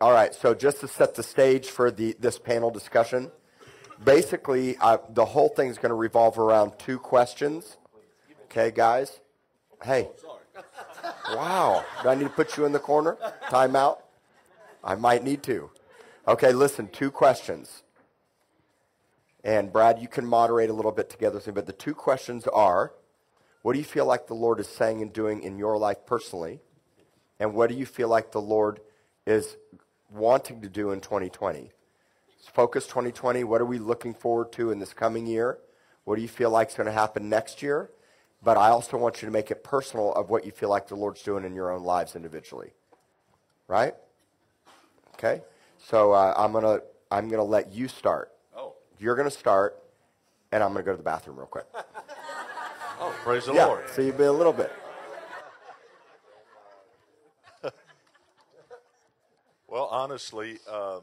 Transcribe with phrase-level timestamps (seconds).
[0.00, 3.32] All right, so just to set the stage for the this panel discussion,
[4.04, 4.76] basically
[5.10, 7.78] the whole thing's going to revolve around two questions.
[8.44, 9.18] Okay, guys.
[9.82, 10.08] Hey.
[11.30, 11.84] Wow.
[12.04, 13.16] Do I need to put you in the corner?
[13.50, 14.04] Time out.
[14.84, 15.68] I might need to.
[16.28, 16.86] Okay, listen.
[16.86, 17.82] Two questions.
[19.42, 22.92] And Brad, you can moderate a little bit together but the two questions are:
[23.62, 26.60] What do you feel like the Lord is saying and doing in your life personally?
[27.40, 28.78] And what do you feel like the Lord
[29.26, 29.56] is
[30.10, 31.70] wanting to do in 2020?
[32.52, 33.44] Focus 2020.
[33.44, 35.58] What are we looking forward to in this coming year?
[36.04, 37.90] What do you feel like is going to happen next year?
[38.42, 40.94] But I also want you to make it personal of what you feel like the
[40.94, 42.72] Lord's doing in your own lives individually.
[43.66, 43.94] Right?
[45.14, 45.42] Okay.
[45.78, 46.80] So uh, I'm gonna
[47.10, 48.30] I'm gonna let you start.
[48.56, 48.74] Oh.
[48.98, 49.82] You're gonna start,
[50.52, 51.66] and I'm gonna go to the bathroom real quick.
[53.00, 53.66] Oh, praise the yeah.
[53.66, 53.84] Lord.
[53.94, 54.72] So you've been a little bit.
[59.70, 61.00] Well, honestly, uh,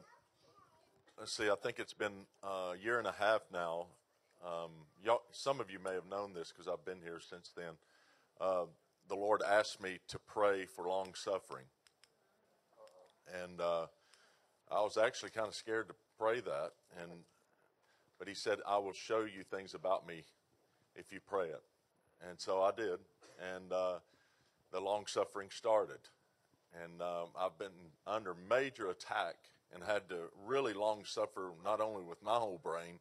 [1.20, 1.52] let's see.
[1.52, 3.86] I think it's been a year and a half now.
[4.44, 4.72] Um,
[5.04, 7.74] y'all, some of you may have known this because I've been here since then.
[8.42, 8.66] Uh,
[9.08, 11.66] the Lord asked me to pray for long suffering,
[13.44, 13.86] and uh,
[14.72, 16.72] I was actually kind of scared to pray that.
[17.00, 17.12] And
[18.18, 20.24] but He said, "I will show you things about me
[20.96, 21.62] if you pray it,"
[22.28, 22.98] and so I did,
[23.54, 24.00] and uh,
[24.72, 26.00] the long suffering started
[26.84, 27.68] and um, I've been
[28.08, 29.36] under major attack
[29.74, 33.00] and had to really long suffer not only with my whole brain,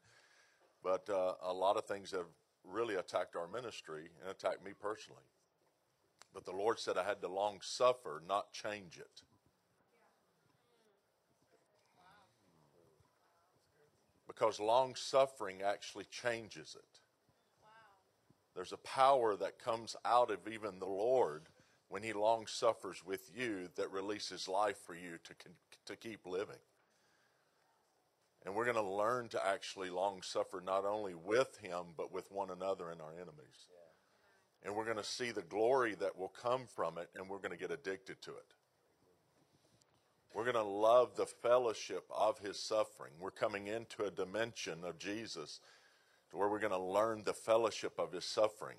[0.82, 2.26] but uh, a lot of things have
[2.64, 5.22] really attacked our ministry and attacked me personally.
[6.32, 9.22] But the Lord said I had to long suffer, not change it.
[14.26, 17.00] Because long suffering actually changes it.
[18.54, 21.42] There's a power that comes out of even the Lord
[21.94, 25.32] when he long suffers with you that releases life for you to,
[25.86, 26.58] to keep living.
[28.44, 32.32] And we're going to learn to actually long suffer not only with him, but with
[32.32, 33.68] one another and our enemies.
[33.70, 34.66] Yeah.
[34.66, 37.52] And we're going to see the glory that will come from it, and we're going
[37.52, 38.54] to get addicted to it.
[40.34, 43.12] We're going to love the fellowship of his suffering.
[43.20, 45.60] We're coming into a dimension of Jesus
[46.32, 48.78] to where we're going to learn the fellowship of his suffering,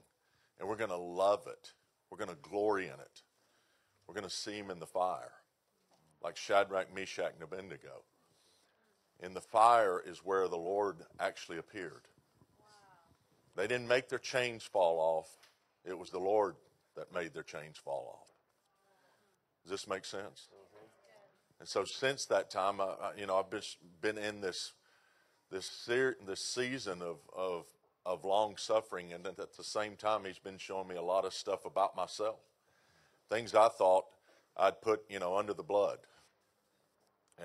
[0.59, 1.71] and we're going to love it.
[2.15, 3.21] We're going to glory in it.
[4.07, 5.33] We're going to see him in the fire,
[6.23, 8.03] like Shadrach, Meshach, and Abednego.
[9.21, 12.07] In the fire is where the Lord actually appeared.
[13.57, 15.29] They didn't make their chains fall off.
[15.83, 16.55] It was the Lord
[16.95, 18.27] that made their chains fall off.
[19.63, 20.47] Does this make sense?
[20.53, 20.85] Mm-hmm.
[21.59, 23.61] And so since that time, I, you know, I've been,
[24.01, 24.71] been in this
[25.51, 27.65] this ser- this season of, of
[28.05, 31.33] of long suffering, and at the same time, he's been showing me a lot of
[31.33, 32.39] stuff about myself,
[33.29, 34.05] things I thought
[34.55, 35.99] I'd put, you know, under the blood,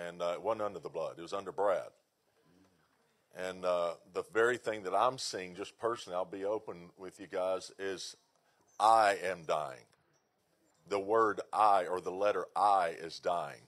[0.08, 1.88] and uh, it wasn't under the blood; it was under Brad.
[3.36, 7.28] And uh, the very thing that I'm seeing, just personally, I'll be open with you
[7.28, 8.16] guys, is
[8.78, 9.84] I am dying.
[10.88, 13.62] The word I or the letter I is dying.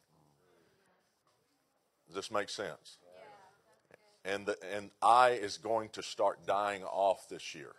[2.06, 2.98] Does this make sense?
[4.24, 7.74] And the, and I is going to start dying off this year.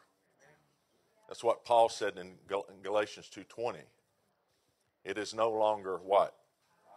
[1.28, 2.34] That's what Paul said in,
[2.84, 3.78] Galatians 2:20.
[5.06, 6.36] It is no longer what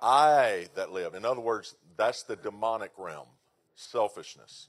[0.03, 1.15] I that live.
[1.15, 3.29] In other words, that's the demonic realm,
[3.75, 4.69] selfishness.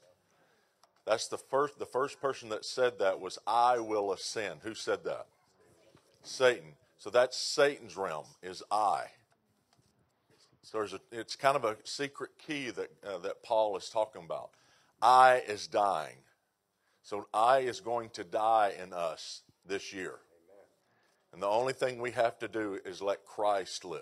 [1.06, 4.62] That's the first the first person that said that was I will ascend.
[4.64, 5.28] Who said that?
[6.24, 6.74] Satan.
[6.98, 9.06] So that's Satan's realm is I.
[10.64, 14.24] So there's a, it's kind of a secret key that uh, that Paul is talking
[14.24, 14.52] about.
[15.02, 16.18] I is dying.
[17.04, 20.16] So I is going to die in us this year.
[21.34, 24.02] And the only thing we have to do is let Christ live.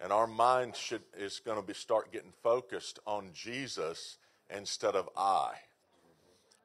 [0.00, 4.18] And our mind should is going to be start getting focused on Jesus
[4.54, 5.52] instead of I.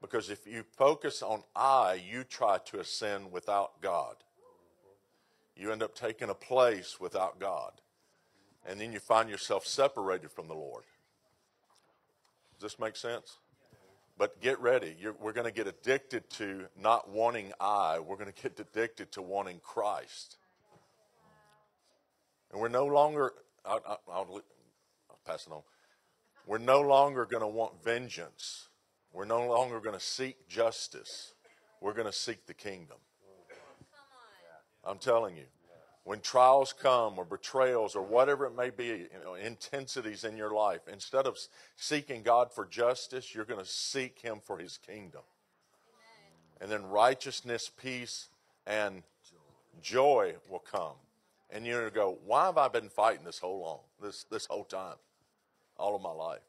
[0.01, 4.15] Because if you focus on I, you try to ascend without God.
[5.55, 7.73] You end up taking a place without God.
[8.67, 10.83] And then you find yourself separated from the Lord.
[12.61, 13.39] Does this make sense?
[14.19, 14.95] But get ready.
[14.99, 17.97] You're, we're going to get addicted to not wanting I.
[17.97, 20.37] We're going to get addicted to wanting Christ.
[22.51, 23.33] And we're no longer,
[23.65, 24.43] I'll, I'll,
[25.09, 25.63] I'll pass it on.
[26.45, 28.67] We're no longer going to want vengeance.
[29.11, 31.33] We're no longer going to seek justice.
[31.81, 32.97] We're going to seek the kingdom.
[34.83, 35.45] I'm telling you
[36.03, 40.51] when trials come or betrayals or whatever it may be, you know, intensities in your
[40.51, 41.37] life, instead of
[41.75, 45.21] seeking God for justice, you're going to seek Him for His kingdom.
[46.59, 46.61] Amen.
[46.61, 48.29] And then righteousness, peace,
[48.65, 49.03] and
[49.81, 50.95] joy will come.
[51.51, 54.47] And you're going to go, why have I been fighting this whole long, this, this
[54.47, 54.95] whole time,
[55.77, 56.39] all of my life?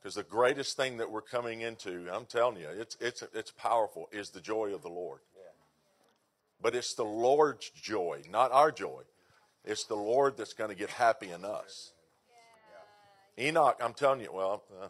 [0.00, 4.08] Because the greatest thing that we're coming into, I'm telling you, it's, it's, it's powerful,
[4.12, 5.20] is the joy of the Lord.
[6.60, 9.02] But it's the Lord's joy, not our joy.
[9.64, 11.92] It's the Lord that's going to get happy in us.
[13.38, 14.88] Enoch, I'm telling you, well, uh,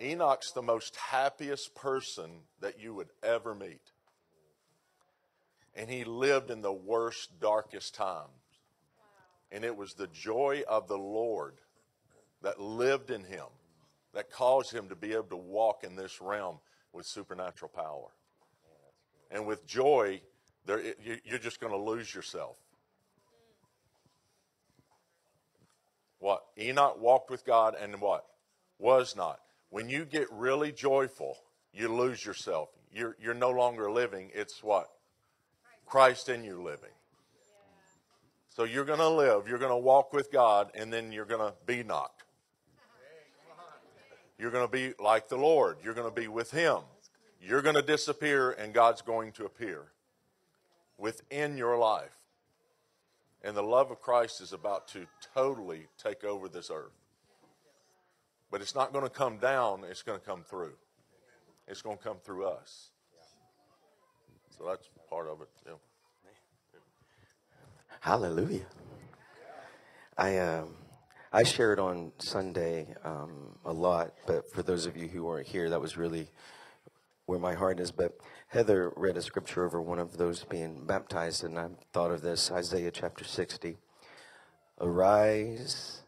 [0.00, 2.30] Enoch's the most happiest person
[2.60, 3.92] that you would ever meet.
[5.74, 8.30] And he lived in the worst, darkest times.
[9.50, 11.54] And it was the joy of the Lord
[12.42, 13.46] that lived in him
[14.14, 16.58] that caused him to be able to walk in this realm
[16.92, 18.08] with supernatural power.
[19.30, 20.20] And with joy,
[20.64, 20.80] there,
[21.24, 22.56] you're just going to lose yourself.
[26.18, 26.44] What?
[26.56, 28.24] Enoch walked with God and what?
[28.78, 29.40] Was not.
[29.70, 31.36] When you get really joyful,
[31.72, 32.68] you lose yourself.
[32.92, 34.30] You're, you're no longer living.
[34.32, 34.88] It's what?
[35.86, 36.90] Christ in you living.
[38.50, 41.40] So you're going to live, you're going to walk with God, and then you're going
[41.40, 42.22] to be knocked.
[44.38, 45.78] You're going to be like the Lord.
[45.82, 46.78] You're going to be with Him.
[47.40, 49.86] You're going to disappear, and God's going to appear
[51.02, 52.16] within your life.
[53.42, 56.92] And the love of Christ is about to totally take over this earth.
[58.52, 60.74] But it's not going to come down, it's going to come through.
[61.66, 62.90] It's going to come through us.
[64.56, 65.48] So that's part of it.
[65.66, 65.72] Yeah.
[67.98, 68.66] Hallelujah.
[70.16, 70.74] I um,
[71.32, 75.70] I shared on Sunday um, a lot, but for those of you who weren't here,
[75.70, 76.28] that was really
[77.26, 77.90] where my heart is.
[77.90, 78.18] But
[78.52, 82.50] Heather read a scripture over one of those being baptized, and I thought of this
[82.50, 83.78] Isaiah chapter 60.
[84.78, 86.02] Arise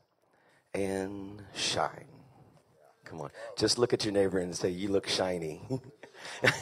[0.74, 2.04] and shine.
[3.06, 3.30] Come on.
[3.56, 5.62] Just look at your neighbor and say, You look shiny.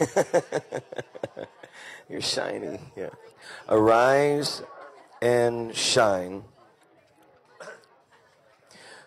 [2.09, 2.79] You're shiny.
[2.97, 3.11] Yeah.
[3.69, 4.63] Arise
[5.21, 6.45] and shine,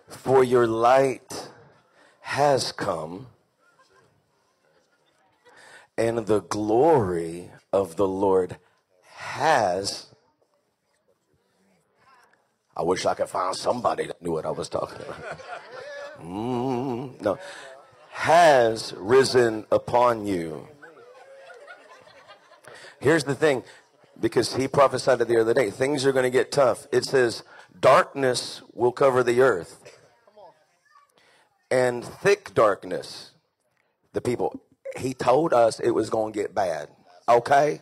[0.09, 1.51] for your light
[2.19, 3.27] has come,
[5.97, 8.57] and the glory of the Lord
[9.15, 10.07] has.
[12.75, 15.39] I wish I could find somebody that knew what I was talking about.
[16.21, 17.37] Mm, no.
[18.11, 20.67] Has risen upon you.
[22.99, 23.63] Here's the thing,
[24.19, 25.69] because he prophesied it the other day.
[25.69, 26.87] Things are going to get tough.
[26.91, 27.43] It says,
[27.79, 29.81] darkness will cover the earth.
[31.69, 33.31] And thick darkness,
[34.13, 34.61] the people.
[34.97, 36.89] He told us it was going to get bad.
[37.27, 37.81] Okay?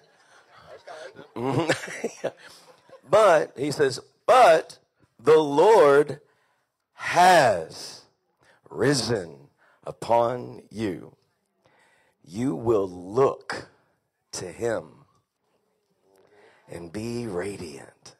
[3.09, 4.79] but, he says, but
[5.19, 6.19] the Lord
[6.93, 8.03] has
[8.69, 9.35] risen
[9.85, 11.15] upon you,
[12.25, 13.67] you will look
[14.31, 15.05] to him
[16.69, 18.15] and be radiant.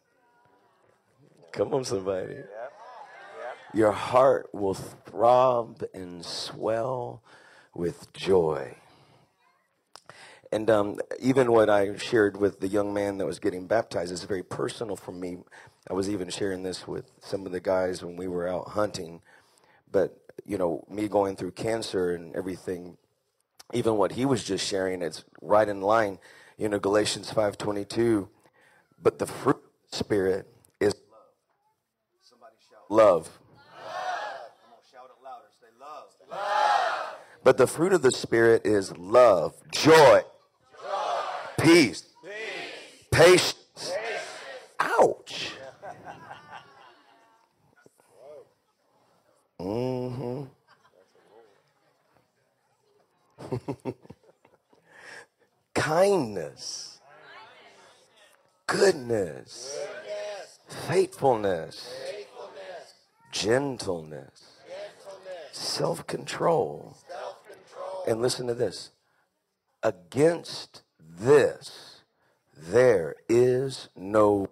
[1.51, 2.37] Come on, somebody.
[3.73, 7.23] Your heart will throb and swell
[7.73, 8.75] with joy.
[10.53, 14.23] And um, even what I shared with the young man that was getting baptized is
[14.23, 15.39] very personal for me.
[15.89, 19.21] I was even sharing this with some of the guys when we were out hunting.
[19.91, 20.15] But
[20.45, 22.97] you know, me going through cancer and everything,
[23.73, 26.19] even what he was just sharing, it's right in line.
[26.59, 28.27] You know, Galatians 5.22,
[29.01, 30.47] but the fruit of the Spirit
[30.79, 31.21] is love.
[32.21, 33.07] Somebody shout love.
[33.09, 33.39] love.
[34.61, 35.47] Come on, shout it louder.
[35.59, 36.09] Say love.
[36.29, 37.15] love.
[37.43, 40.21] But the fruit of the Spirit is love, joy.
[41.63, 42.33] Peace, peace,
[43.09, 43.55] patience.
[43.79, 43.93] patience.
[44.81, 45.53] Ouch.
[49.61, 50.43] Mm-hmm.
[55.73, 56.99] Kindness,
[58.67, 59.77] goodness,
[60.89, 61.95] faithfulness,
[63.31, 64.57] gentleness,
[65.53, 66.97] self control.
[68.05, 68.91] And listen to this
[69.81, 70.81] against
[71.19, 72.01] this,
[72.57, 74.47] there is no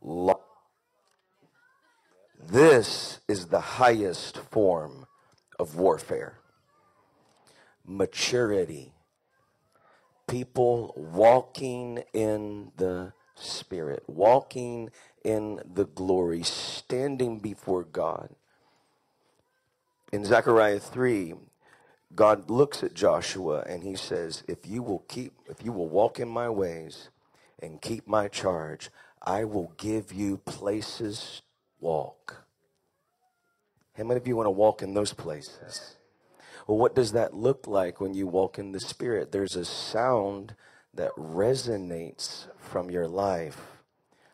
[0.00, 0.40] law.
[2.42, 5.06] This is the highest form
[5.58, 6.38] of warfare
[7.84, 8.92] maturity.
[10.28, 14.90] People walking in the Spirit, walking
[15.24, 18.30] in the glory, standing before God.
[20.12, 21.34] In Zechariah 3,
[22.14, 26.18] God looks at Joshua and he says, If you will keep, if you will walk
[26.18, 27.08] in my ways
[27.60, 28.90] and keep my charge,
[29.22, 31.42] I will give you places
[31.80, 32.44] walk.
[33.96, 35.96] How many of you want to walk in those places?
[36.66, 39.32] Well, what does that look like when you walk in the Spirit?
[39.32, 40.54] There's a sound
[40.94, 43.80] that resonates from your life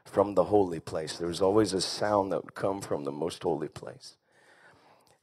[0.04, 1.18] from the holy place.
[1.18, 4.16] There's always a sound that would come from the most holy place.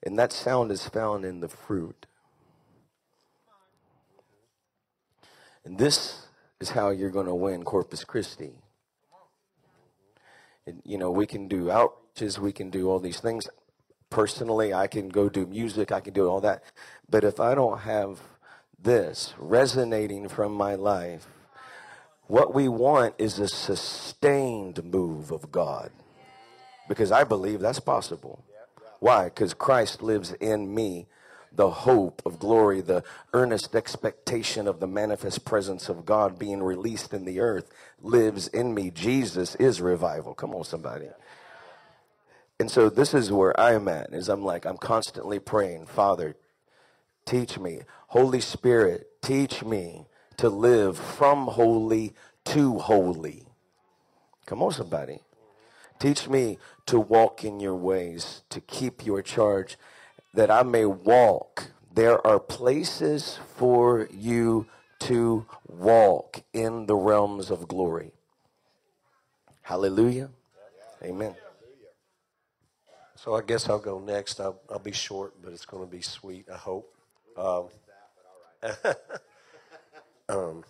[0.03, 2.05] And that sound is found in the fruit.
[5.65, 6.27] And this
[6.59, 8.51] is how you're going to win Corpus Christi.
[10.65, 13.47] And, you know, we can do outreaches, we can do all these things.
[14.09, 16.63] Personally, I can go do music, I can do all that.
[17.09, 18.21] But if I don't have
[18.81, 21.27] this resonating from my life,
[22.27, 25.91] what we want is a sustained move of God.
[26.87, 28.43] Because I believe that's possible.
[28.99, 29.25] Why?
[29.25, 31.07] Because Christ lives in me
[31.55, 37.13] the hope of glory, the earnest expectation of the manifest presence of God being released
[37.13, 38.89] in the earth lives in me.
[38.89, 40.33] Jesus is revival.
[40.33, 41.09] Come on, somebody.
[42.59, 46.35] And so this is where I'm at, is I'm like, I'm constantly praying, Father,
[47.25, 47.81] teach me.
[48.07, 50.05] Holy Spirit, teach me
[50.37, 52.13] to live from holy
[52.45, 53.47] to holy.
[54.45, 55.19] Come on, somebody.
[55.99, 59.77] Teach me to walk in your ways, to keep your charge
[60.33, 61.71] that I may walk.
[61.93, 64.67] There are places for you
[64.99, 68.11] to walk in the realms of glory.
[69.61, 70.29] Hallelujah.
[71.03, 71.35] Amen.
[73.15, 74.39] So I guess I'll go next.
[74.39, 76.93] I'll, I'll be short, but it's going to be sweet, I hope.
[77.37, 77.67] Um,
[80.29, 80.63] um,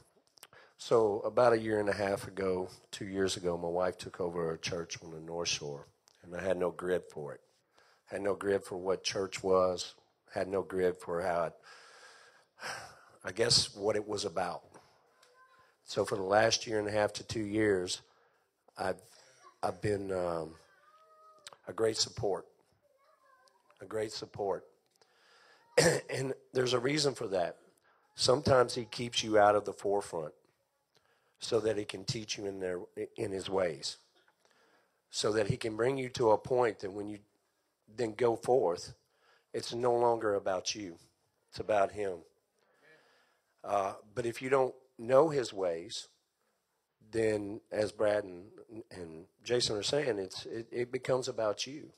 [0.77, 4.53] so about a year and a half ago, two years ago, my wife took over
[4.53, 5.88] a church on the North Shore,
[6.24, 7.41] and I had no grid for it
[8.13, 9.96] had no grid for what church was,
[10.32, 11.53] had no grid for how it,
[13.25, 14.62] I guess, what it was about.
[15.84, 18.03] So for the last year and a half to two years,
[18.77, 19.01] I've,
[19.63, 20.51] I've been um,
[21.67, 22.46] a great support.
[23.82, 24.63] A great support.
[26.08, 27.58] and there's a reason for that.
[28.13, 30.36] Sometimes he keeps you out of the forefront
[31.39, 32.77] so that he can teach you in, their,
[33.17, 33.98] in his ways.
[35.10, 37.17] So that he can bring you to a point that when you
[37.88, 38.94] then go forth.
[39.54, 40.98] It's no longer about you,
[41.50, 42.20] it's about Him.
[43.63, 46.08] Uh, but if you don't know His ways,
[47.12, 48.46] then as Brad and,
[48.92, 51.92] and Jason are saying, it's, it, it becomes about you.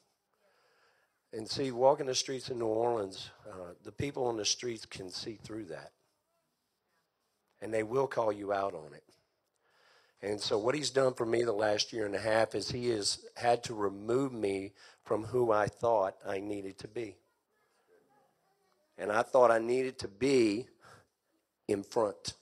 [1.34, 5.10] And see, walking the streets in New Orleans, uh, the people on the streets can
[5.10, 5.92] see through that.
[7.62, 9.04] And they will call you out on it.
[10.26, 12.90] And so, what he's done for me the last year and a half is he
[12.90, 17.18] has had to remove me from who I thought I needed to be.
[18.98, 20.66] And I thought I needed to be
[21.68, 22.34] in front.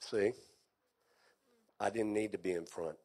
[0.00, 0.32] See?
[1.78, 2.96] I didn't need to be in front.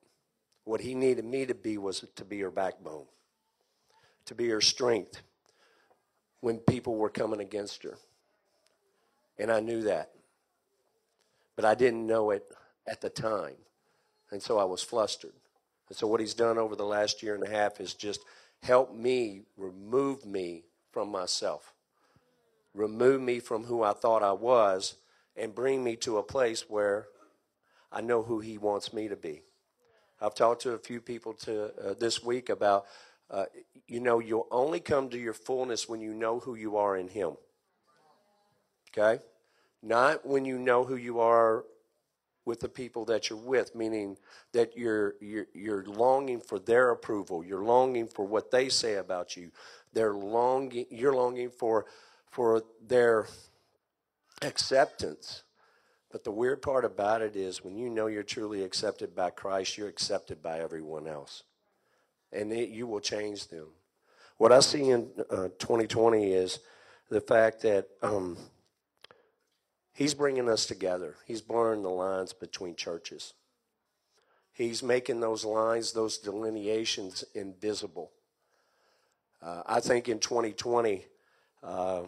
[0.64, 3.06] What he needed me to be was to be her backbone,
[4.26, 5.22] to be her strength
[6.42, 8.00] when people were coming against her.
[9.38, 10.15] And I knew that
[11.56, 12.44] but I didn't know it
[12.88, 13.56] at the time.
[14.32, 15.34] And so I was flustered.
[15.90, 18.22] And so what he's done over the last year and a half is just
[18.62, 21.74] help me remove me from myself,
[22.74, 24.96] remove me from who I thought I was,
[25.36, 27.08] and bring me to a place where
[27.92, 29.44] I know who he wants me to be.
[30.22, 32.86] I've talked to a few people to uh, this week about,
[33.30, 33.46] uh,
[33.88, 37.10] you know, you'll only come to your fullness when you know who you are in
[37.10, 37.34] him.
[38.92, 39.22] Okay?
[39.86, 41.64] Not when you know who you are
[42.44, 44.18] with the people that you're with, meaning
[44.52, 47.44] that you're, you're, you're longing for their approval.
[47.44, 49.52] You're longing for what they say about you.
[49.94, 51.86] They're longing, you're longing for,
[52.30, 53.28] for their
[54.42, 55.44] acceptance.
[56.12, 59.78] But the weird part about it is when you know you're truly accepted by Christ,
[59.78, 61.44] you're accepted by everyone else.
[62.32, 63.68] And it, you will change them.
[64.38, 66.60] What I see in uh, 2020 is
[67.10, 68.38] the fact that um,
[69.96, 71.16] He's bringing us together.
[71.26, 73.34] He's blurring the lines between churches.
[74.52, 78.12] He's making those lines, those delineations invisible.
[79.42, 81.06] Uh, I think in 2020,
[81.64, 82.04] uh,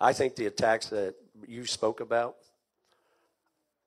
[0.00, 1.14] I think the attacks that
[1.46, 2.36] you spoke about,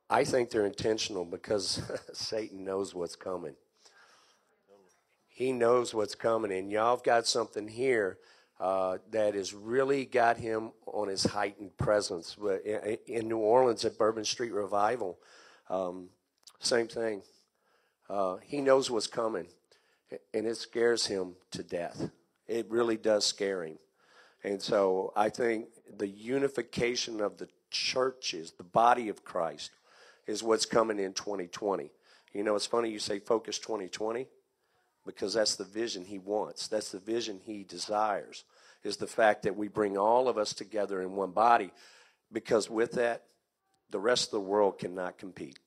[0.08, 1.82] I think they're intentional because
[2.14, 3.56] Satan knows what's coming.
[5.28, 8.20] He knows what's coming, and y'all have got something here
[8.60, 12.38] uh, that has really got him on his heightened presence.
[13.08, 15.20] In New Orleans at Bourbon Street Revival,
[15.70, 16.10] um,
[16.60, 17.22] same thing.
[18.10, 19.48] Uh, he knows what's coming,
[20.34, 22.10] and it scares him to death.
[22.48, 23.78] It really does scare him.
[24.44, 25.66] And so I think
[25.98, 29.72] the unification of the churches, the body of Christ,
[30.28, 31.92] is what's coming in 2020.
[32.34, 34.28] You know, it's funny you say focus 2020
[35.06, 36.68] because that's the vision he wants.
[36.68, 38.44] That's the vision he desires,
[38.84, 41.72] is the fact that we bring all of us together in one body
[42.32, 43.24] because with that,
[43.92, 45.60] the rest of the world cannot compete.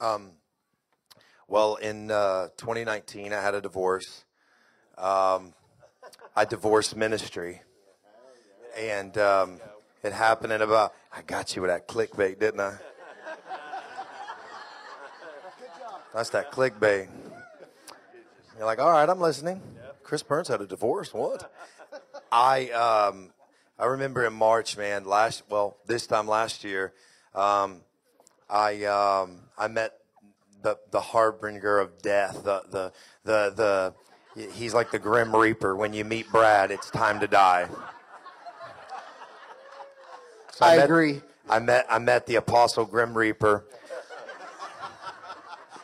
[0.00, 0.30] Um,
[1.48, 4.24] well, in uh, 2019, I had a divorce.
[4.98, 5.54] Um,
[6.34, 7.62] I divorced ministry,
[8.78, 9.58] and um,
[10.02, 10.94] it happened in about.
[11.14, 12.76] I got you with that clickbait, didn't I?
[16.16, 17.08] That's that clickbait.
[18.56, 19.60] You're like, all right, I'm listening.
[20.02, 21.12] Chris Burns had a divorce.
[21.12, 21.52] What?
[22.32, 23.32] I um,
[23.78, 25.04] I remember in March, man.
[25.04, 26.94] Last well, this time last year,
[27.34, 27.82] um,
[28.48, 29.92] I um, I met
[30.62, 32.44] the the harbinger of death.
[32.44, 32.92] The the
[33.24, 33.94] the
[34.34, 35.76] the he's like the grim reaper.
[35.76, 37.68] When you meet Brad, it's time to die.
[40.52, 41.20] So I met- agree.
[41.50, 43.66] I met I met the apostle grim reaper.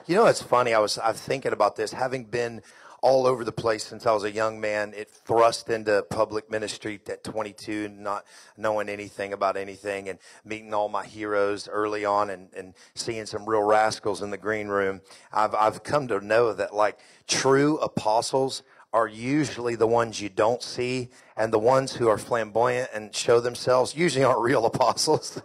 [0.06, 0.74] You know, it's funny.
[0.74, 2.62] I was I was thinking about this, having been
[3.02, 4.94] all over the place since I was a young man.
[4.96, 8.24] It thrust into public ministry at 22, not
[8.56, 13.48] knowing anything about anything, and meeting all my heroes early on, and, and seeing some
[13.48, 15.02] real rascals in the green room.
[15.32, 20.62] I've I've come to know that like true apostles are usually the ones you don't
[20.64, 25.40] see, and the ones who are flamboyant and show themselves usually aren't real apostles.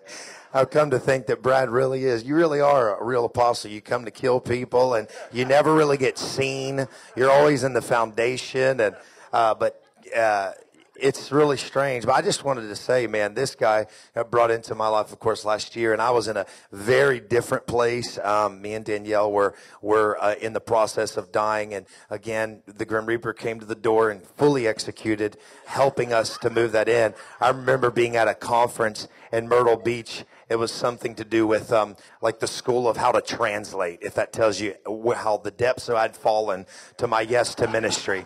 [0.57, 2.23] I've come to think that Brad really is.
[2.23, 3.69] You really are a real apostle.
[3.69, 6.87] You come to kill people, and you never really get seen.
[7.15, 8.95] You're always in the foundation, and
[9.31, 9.83] uh, but
[10.15, 10.53] uh,
[10.99, 12.07] it's really strange.
[12.07, 13.85] But I just wanted to say, man, this guy
[14.31, 17.67] brought into my life, of course, last year, and I was in a very different
[17.67, 18.17] place.
[18.17, 22.85] Um, me and Danielle were were uh, in the process of dying, and again, the
[22.85, 25.37] Grim Reaper came to the door and fully executed,
[25.67, 27.13] helping us to move that in.
[27.39, 30.25] I remember being at a conference in Myrtle Beach.
[30.49, 34.13] It was something to do with um, like the school of how to translate, if
[34.15, 34.75] that tells you
[35.15, 36.65] how the depths I'd fallen
[36.97, 38.25] to my yes to ministry.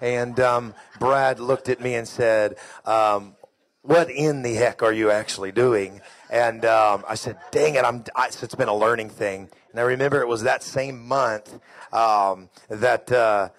[0.00, 2.56] And um, Brad looked at me and said,
[2.86, 3.36] um,
[3.82, 8.04] "What in the heck are you actually doing?" And um, I said, "Dang it, I'm."
[8.16, 9.50] I, it's been a learning thing.
[9.70, 11.52] And I remember it was that same month
[11.92, 13.50] um, that uh,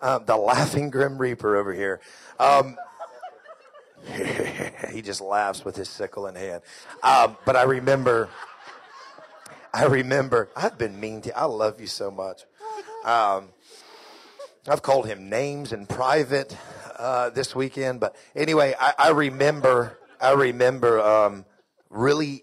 [0.00, 2.00] uh, the laughing grim reaper over here.
[2.38, 2.78] Um,
[4.92, 6.62] he just laughs with his sickle in hand.
[7.02, 8.28] Um, but I remember,
[9.72, 11.34] I remember, I've been mean to you.
[11.36, 12.42] I love you so much.
[13.04, 13.50] Um,
[14.66, 16.56] I've called him names in private
[16.96, 21.44] uh, this weekend, but anyway, I, I remember, I remember um,
[21.90, 22.42] really,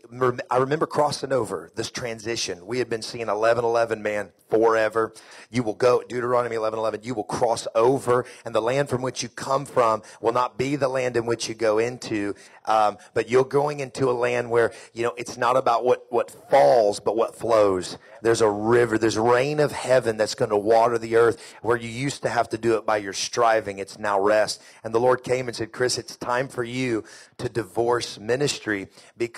[0.50, 2.66] I remember crossing over this transition.
[2.66, 5.14] We had been seeing 11:11 man forever.
[5.50, 7.04] You will go Deuteronomy 11:11.
[7.04, 10.76] You will cross over, and the land from which you come from will not be
[10.76, 12.34] the land in which you go into.
[12.66, 16.32] Um, but you're going into a land where you know it's not about what what
[16.50, 17.98] falls, but what flows.
[18.22, 18.98] There's a river.
[18.98, 21.40] There's rain of heaven that's going to water the earth.
[21.62, 24.62] Where you used to have to do it by your striving, it's now rest.
[24.84, 27.04] And the Lord came and said, "Chris, it's time for you
[27.38, 29.35] to divorce ministry because."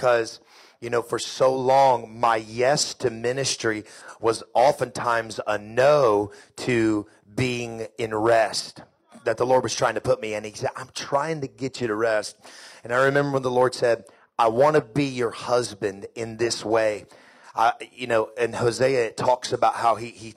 [0.81, 3.83] You know, for so long, my yes to ministry
[4.19, 8.81] was oftentimes a no to being in rest
[9.25, 10.43] that the Lord was trying to put me in.
[10.43, 12.37] He said, I'm trying to get you to rest.
[12.83, 14.05] And I remember when the Lord said,
[14.39, 17.05] I want to be your husband in this way.
[17.55, 20.35] Uh, you know, in Hosea, it talks about how he, he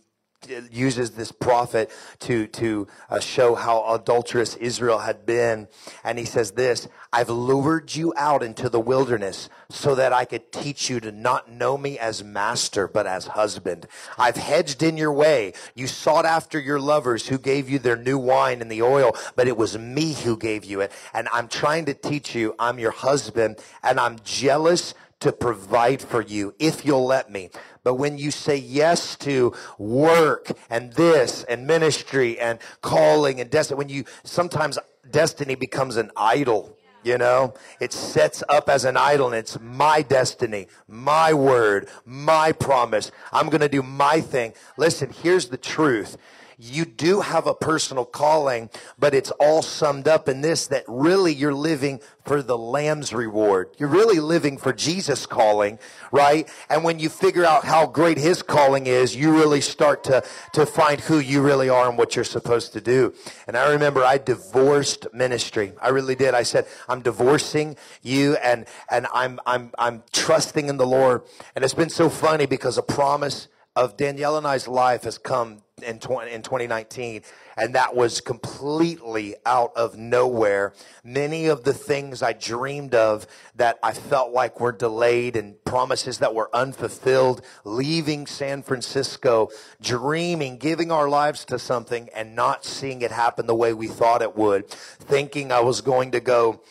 [0.71, 5.69] uses this prophet to to uh, show how adulterous Israel had been.
[6.03, 10.51] And he says this I've lured you out into the wilderness so that I could
[10.51, 13.87] teach you to not know me as master but as husband.
[14.17, 15.53] I've hedged in your way.
[15.75, 19.47] You sought after your lovers who gave you their new wine and the oil but
[19.47, 20.93] it was me who gave you it.
[21.13, 26.23] And I'm trying to teach you I'm your husband and I'm jealous to provide for
[26.23, 27.51] you if you'll let me.
[27.83, 33.79] But when you say yes to work and this and ministry and calling and destiny,
[33.79, 34.79] when you sometimes
[35.11, 36.77] destiny becomes an idol.
[37.03, 42.53] You know, it sets up as an idol and it's my destiny, my word, my
[42.53, 43.11] promise.
[43.33, 44.53] I'm going to do my thing.
[44.77, 46.19] Listen, here's the truth
[46.63, 48.69] you do have a personal calling,
[48.99, 53.71] but it's all summed up in this that really you're living for the Lamb's reward.
[53.79, 55.79] You're really living for Jesus' calling,
[56.13, 56.49] right?
[56.69, 60.67] And when you figure out how great his calling is, you really start to, to
[60.67, 63.15] find who you really are and what you're supposed to do.
[63.47, 65.73] And I remember I divorced ministry.
[65.81, 66.35] I really did.
[66.35, 71.23] I said, I'm divorcing you and, and I'm, I'm, I'm trusting in the Lord.
[71.57, 75.63] And it's been so funny because a promise of Danielle and I's life has come
[75.83, 77.23] in, 20, in 2019,
[77.57, 80.73] and that was completely out of nowhere.
[81.05, 86.19] Many of the things I dreamed of that I felt like were delayed and promises
[86.19, 89.49] that were unfulfilled, leaving San Francisco,
[89.81, 94.23] dreaming, giving our lives to something and not seeing it happen the way we thought
[94.23, 96.63] it would, thinking I was going to go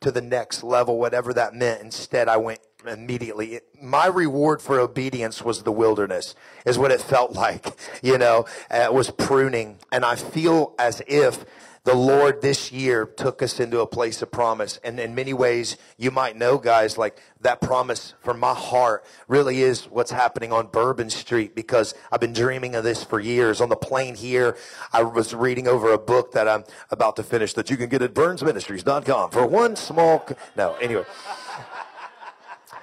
[0.00, 1.82] to the next level, whatever that meant.
[1.82, 3.60] Instead, I went immediately.
[3.80, 7.66] My reward for obedience was the wilderness, is what it felt like.
[8.02, 9.78] You know, uh, it was pruning.
[9.90, 11.44] And I feel as if
[11.86, 14.78] the Lord this year took us into a place of promise.
[14.82, 19.62] And in many ways, you might know, guys, like that promise from my heart really
[19.62, 23.60] is what's happening on Bourbon Street because I've been dreaming of this for years.
[23.60, 24.56] On the plane here,
[24.92, 28.02] I was reading over a book that I'm about to finish that you can get
[28.02, 30.26] at burnsministries.com for one small.
[30.56, 31.04] No, anyway.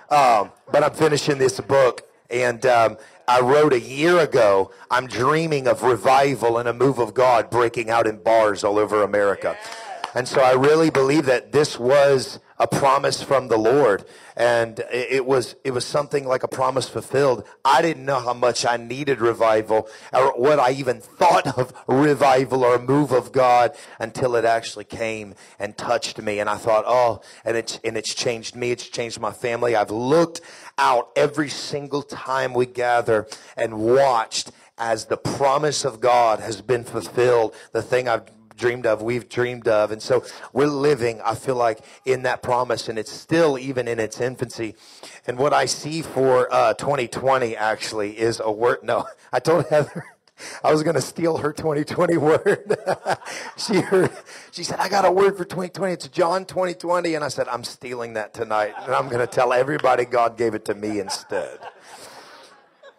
[0.09, 5.67] Um, but I'm finishing this book and um, I wrote a year ago, I'm dreaming
[5.67, 9.57] of revival and a move of God breaking out in bars all over America.
[10.15, 14.05] And so I really believe that this was a promise from the Lord.
[14.37, 17.43] And it was, it was something like a promise fulfilled.
[17.65, 22.63] I didn't know how much I needed revival or what I even thought of revival
[22.63, 26.39] or a move of God until it actually came and touched me.
[26.39, 28.71] And I thought, oh, and it's, and it's changed me.
[28.71, 29.75] It's changed my family.
[29.75, 30.39] I've looked
[30.77, 36.83] out every single time we gather and watched as the promise of God has been
[36.83, 37.53] fulfilled.
[37.73, 39.91] The thing I've dreamed of, we've dreamed of.
[39.91, 43.99] And so we're living, I feel like, in that promise, and it's still even in
[43.99, 44.75] its infancy.
[45.27, 48.79] And what I see for uh, 2020 actually is a word.
[48.83, 50.05] No, I told Heather.
[50.63, 52.77] I was going to steal her 2020 word.
[53.57, 54.11] she heard,
[54.51, 55.93] she said, I got a word for 2020.
[55.93, 57.13] It's John 2020.
[57.13, 58.73] And I said, I'm stealing that tonight.
[58.81, 61.59] And I'm going to tell everybody God gave it to me instead.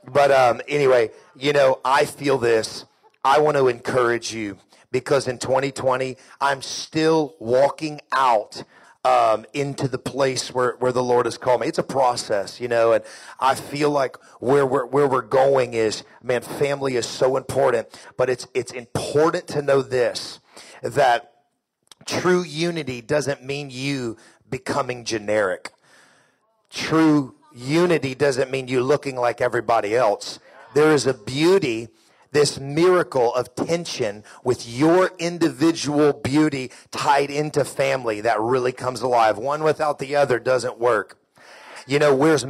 [0.06, 2.84] But um, anyway, you know, I feel this.
[3.24, 4.58] I want to encourage you
[4.94, 8.62] because in 2020, I'm still walking out
[9.04, 11.66] um, into the place where, where the Lord has called me.
[11.66, 13.02] It's a process, you know, and
[13.40, 18.30] I feel like where we're, where we're going is, man, family is so important, but
[18.30, 20.38] it's, it's important to know this,
[20.80, 21.32] that
[22.06, 24.16] true unity doesn't mean you
[24.48, 25.72] becoming generic.
[26.70, 30.38] True unity doesn't mean you looking like everybody else.
[30.72, 31.88] There is a beauty
[32.34, 39.38] this miracle of tension with your individual beauty tied into family that really comes alive.
[39.38, 41.16] One without the other doesn't work.
[41.86, 42.46] You know, where's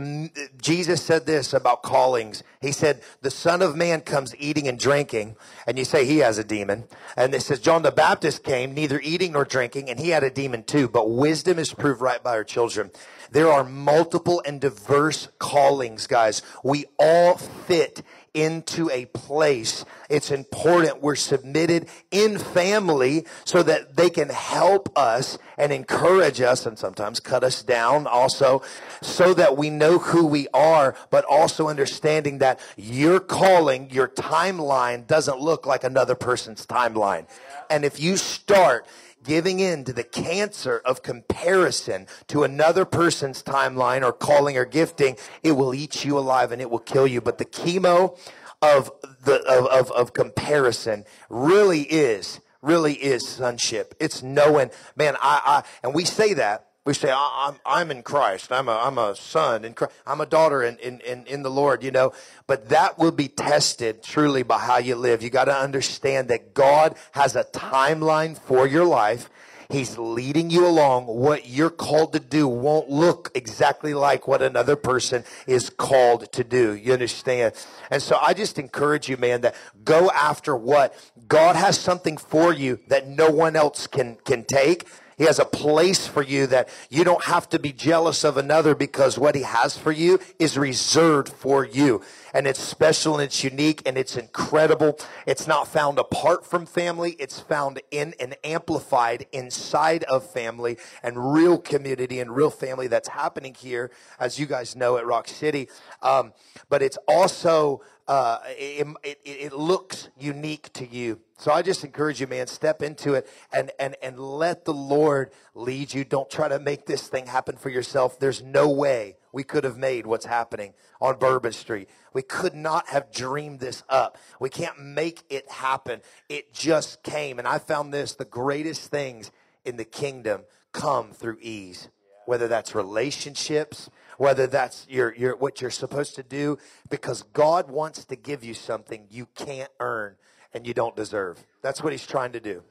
[0.60, 2.44] Jesus said this about callings.
[2.60, 5.36] He said, the son of man comes eating and drinking.
[5.66, 6.84] And you say he has a demon.
[7.16, 10.30] And it says John the Baptist came neither eating nor drinking and he had a
[10.30, 10.88] demon too.
[10.88, 12.90] But wisdom is proved right by her children.
[13.32, 16.40] There are multiple and diverse callings, guys.
[16.62, 18.02] We all fit
[18.34, 19.84] into a place.
[20.10, 26.66] It's important we're submitted in family so that they can help us and encourage us
[26.66, 28.62] and sometimes cut us down also
[29.00, 35.06] so that we know who we are, but also understanding that your calling, your timeline
[35.06, 37.26] doesn't look like another person's timeline.
[37.70, 38.86] And if you start
[39.24, 45.16] giving in to the cancer of comparison to another person's timeline or calling or gifting,
[45.42, 47.20] it will eat you alive and it will kill you.
[47.20, 48.16] But the chemo
[48.62, 48.92] of
[49.24, 53.94] the of, of, of comparison really is really is sonship.
[54.00, 56.68] It's knowing, man, I, I and we say that.
[56.84, 58.52] We say, I'm, I'm in Christ.
[58.52, 59.94] I'm a, I'm a son in Christ.
[60.06, 62.12] I'm a daughter in, in, in, in the Lord, you know.
[62.46, 65.22] But that will be tested truly by how you live.
[65.22, 69.30] You got to understand that God has a timeline for your life.
[69.70, 71.06] He's leading you along.
[71.06, 76.44] What you're called to do won't look exactly like what another person is called to
[76.44, 76.74] do.
[76.74, 77.54] You understand?
[77.90, 80.94] And so I just encourage you, man, that go after what
[81.26, 84.86] God has something for you that no one else can, can take.
[85.16, 88.74] He has a place for you that you don't have to be jealous of another
[88.74, 92.02] because what he has for you is reserved for you.
[92.32, 94.98] And it's special and it's unique and it's incredible.
[95.26, 97.12] It's not found apart from family.
[97.20, 103.08] It's found in and amplified inside of family and real community and real family that's
[103.08, 105.68] happening here, as you guys know at Rock City.
[106.02, 106.32] Um,
[106.68, 111.20] but it's also, uh, it, it, it looks unique to you.
[111.38, 115.30] So I just encourage you, man, step into it and, and, and let the Lord
[115.54, 116.04] lead you.
[116.04, 118.18] Don't try to make this thing happen for yourself.
[118.18, 121.88] There's no way we could have made what's happening on Bourbon Street.
[122.12, 124.16] We could not have dreamed this up.
[124.38, 126.02] We can't make it happen.
[126.28, 127.38] It just came.
[127.38, 129.32] And I found this the greatest things
[129.64, 131.88] in the kingdom come through ease,
[132.26, 138.04] whether that's relationships, whether that's your, your, what you're supposed to do, because God wants
[138.06, 140.16] to give you something you can't earn
[140.52, 141.44] and you don't deserve.
[141.62, 142.62] That's what he's trying to do.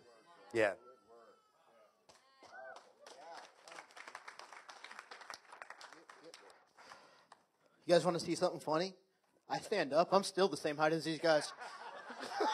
[0.53, 0.71] Yeah.
[7.85, 8.93] You guys want to see something funny?
[9.49, 10.13] I stand up.
[10.13, 11.51] I'm still the same height as these guys.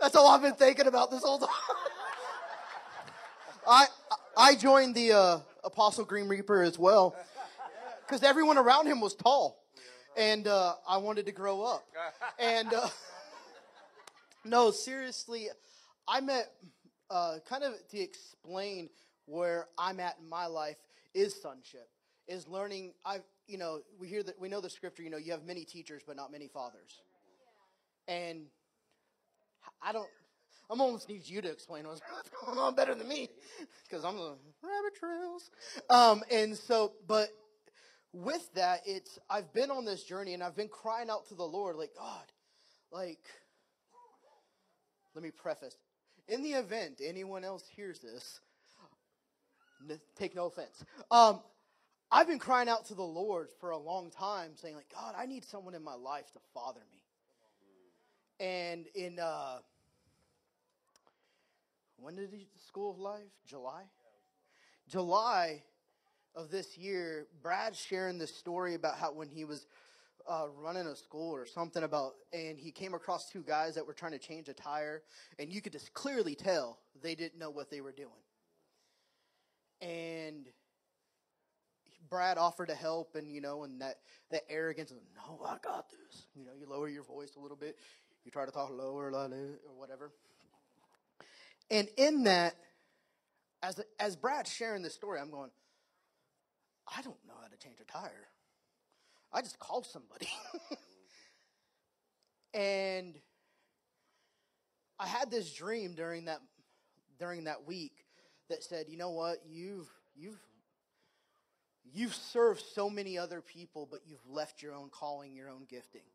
[0.00, 1.48] That's all I've been thinking about this whole time.
[3.66, 3.86] I
[4.36, 7.14] I joined the uh, Apostle Grim Reaper as well
[8.04, 9.62] because everyone around him was tall,
[10.16, 11.84] and uh, I wanted to grow up.
[12.38, 12.88] And uh,
[14.44, 15.48] no, seriously,
[16.08, 16.52] I met
[17.10, 18.90] uh, kind of to explain
[19.26, 20.76] where I'm at in my life
[21.14, 21.88] is sonship,
[22.26, 22.92] is learning.
[23.04, 25.02] I, you know, we hear that we know the scripture.
[25.02, 27.00] You know, you have many teachers, but not many fathers.
[28.08, 28.46] And
[29.80, 30.08] I don't.
[30.70, 32.00] I'm almost need you to explain what's
[32.44, 33.28] going on better than me,
[33.84, 35.50] because I'm the rabbit trails.
[35.90, 37.28] Um, and so, but
[38.12, 41.44] with that, it's I've been on this journey and I've been crying out to the
[41.44, 42.24] Lord, like God,
[42.90, 43.20] like.
[45.14, 45.76] Let me preface.
[46.28, 48.40] In the event anyone else hears this,
[49.88, 50.84] n- take no offense.
[51.10, 51.40] Um,
[52.10, 55.26] I've been crying out to the Lord for a long time, saying like, God, I
[55.26, 58.44] need someone in my life to father me.
[58.44, 59.58] And in uh,
[62.04, 63.32] when did the School of Life?
[63.46, 63.84] July.
[64.86, 65.62] July
[66.34, 69.66] of this year, Brad sharing this story about how when he was
[70.28, 73.94] uh, running a school or something about, and he came across two guys that were
[73.94, 75.02] trying to change a tire,
[75.38, 78.10] and you could just clearly tell they didn't know what they were doing.
[79.80, 80.46] And
[82.10, 83.96] Brad offered to help, and you know, and that
[84.30, 86.26] that arrogance of no, I got this.
[86.34, 87.78] You know, you lower your voice a little bit,
[88.26, 90.12] you try to talk lower, or whatever.
[91.74, 92.54] And in that,
[93.60, 95.50] as as Brad's sharing this story, I'm going,
[96.86, 98.28] I don't know how to change a tire.
[99.32, 100.28] I just called somebody.
[102.54, 103.16] and
[105.00, 106.38] I had this dream during that
[107.18, 108.04] during that week
[108.48, 109.38] that said, "You know what?
[109.44, 110.38] You've you've
[111.92, 116.06] you've served so many other people, but you've left your own calling, your own gifting."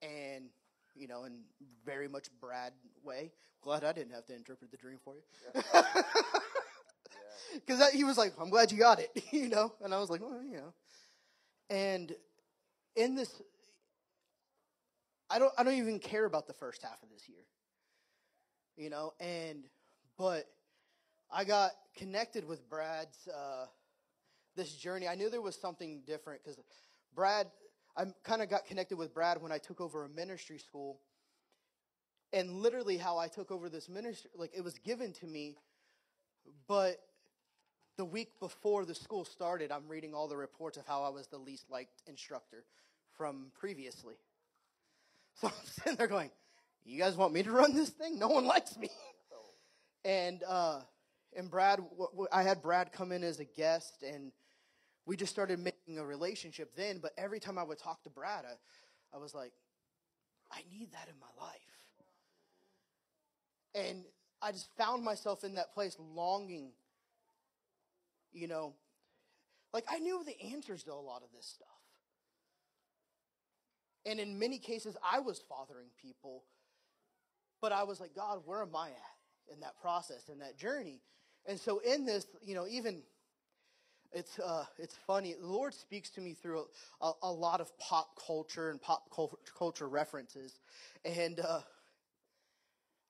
[0.00, 0.48] And
[0.94, 1.40] you know, in
[1.84, 2.72] very much Brad
[3.04, 3.32] way.
[3.62, 5.22] Glad I didn't have to interpret the dream for you.
[7.54, 10.20] Because he was like, "I'm glad you got it," you know, and I was like,
[10.20, 10.72] "Well, you know."
[11.68, 12.14] And
[12.96, 13.40] in this,
[15.28, 17.44] I don't, I don't even care about the first half of this year,
[18.76, 19.12] you know.
[19.20, 19.64] And
[20.18, 20.46] but
[21.30, 23.66] I got connected with Brad's uh,
[24.56, 25.06] this journey.
[25.06, 26.58] I knew there was something different because
[27.14, 27.46] Brad,
[28.00, 31.00] I kind of got connected with Brad when I took over a ministry school.
[32.32, 35.56] And literally, how I took over this ministry, like it was given to me,
[36.66, 36.96] but
[37.98, 41.26] the week before the school started, I'm reading all the reports of how I was
[41.26, 42.64] the least liked instructor
[43.16, 44.14] from previously.
[45.40, 46.30] So I'm sitting there going,
[46.84, 48.18] "You guys want me to run this thing?
[48.18, 48.90] No one likes me."
[50.04, 50.80] And uh,
[51.34, 51.80] and Brad,
[52.32, 54.32] I had Brad come in as a guest, and
[55.10, 56.98] we just started making a relationship then.
[57.02, 59.52] But every time I would talk to Brad, I, I was like,
[60.52, 61.58] "I need that in my life."
[63.74, 64.04] And
[64.40, 66.70] I just found myself in that place longing
[68.32, 68.74] you know,
[69.72, 71.68] like I knew the answers to a lot of this stuff.
[74.06, 76.44] And in many cases, I was fathering people,
[77.60, 81.00] but I was like, God, where am I at in that process, in that journey?
[81.46, 83.02] And so in this, you know, even
[84.12, 85.34] it's uh, it's funny.
[85.40, 86.64] The Lord speaks to me through
[87.00, 89.10] a, a lot of pop culture and pop
[89.56, 90.58] culture references,
[91.04, 91.60] and uh,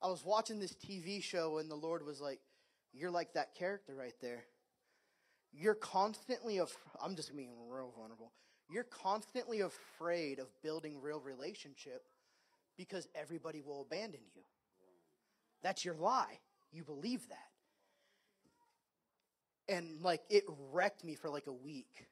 [0.03, 2.41] I was watching this TV show, and the Lord was like,
[2.93, 4.45] "You're like that character right there."
[5.53, 8.33] you're constantly af- i'm just being real vulnerable.
[8.69, 12.05] You're constantly afraid of building real relationship
[12.77, 14.43] because everybody will abandon you.
[15.63, 16.39] That's your lie.
[16.71, 17.50] You believe that
[19.71, 22.07] and like it wrecked me for like a week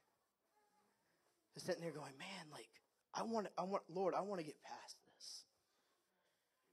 [1.55, 2.69] just sitting there going man like
[3.15, 5.45] i want i want lord i want to get past this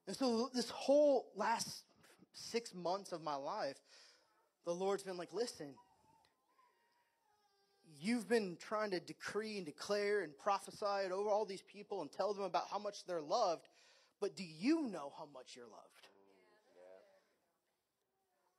[0.07, 1.83] and so this whole last
[2.33, 3.77] six months of my life
[4.65, 5.73] the lord's been like listen
[8.01, 12.33] you've been trying to decree and declare and prophesy over all these people and tell
[12.33, 13.67] them about how much they're loved,
[14.19, 16.07] but do you know how much you're loved?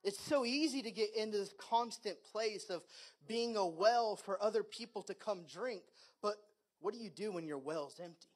[0.06, 2.82] It's so easy to get into this constant place of
[3.26, 5.82] being a well for other people to come drink,
[6.22, 6.36] but
[6.80, 8.28] what do you do when your well's empty?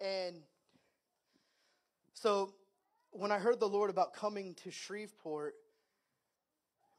[0.00, 0.36] And
[2.14, 2.54] so
[3.10, 5.54] when I heard the Lord about coming to Shreveport,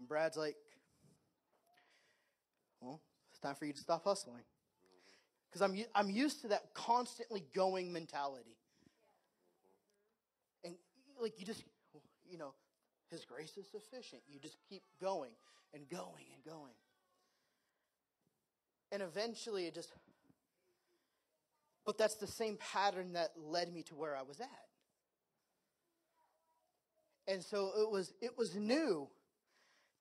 [0.07, 0.55] Brad's like,
[2.81, 4.43] well, it's time for you to stop hustling.
[5.49, 8.57] Because I'm, I'm used to that constantly going mentality.
[10.63, 10.75] And
[11.19, 11.63] like you just,
[12.29, 12.53] you know,
[13.11, 14.21] His grace is sufficient.
[14.29, 15.31] You just keep going
[15.73, 16.73] and going and going.
[18.91, 19.91] And eventually it just,
[21.85, 24.47] but that's the same pattern that led me to where I was at.
[27.27, 29.07] And so it was it was new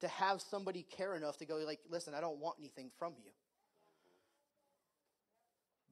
[0.00, 3.30] to have somebody care enough to go like, listen, I don't want anything from you.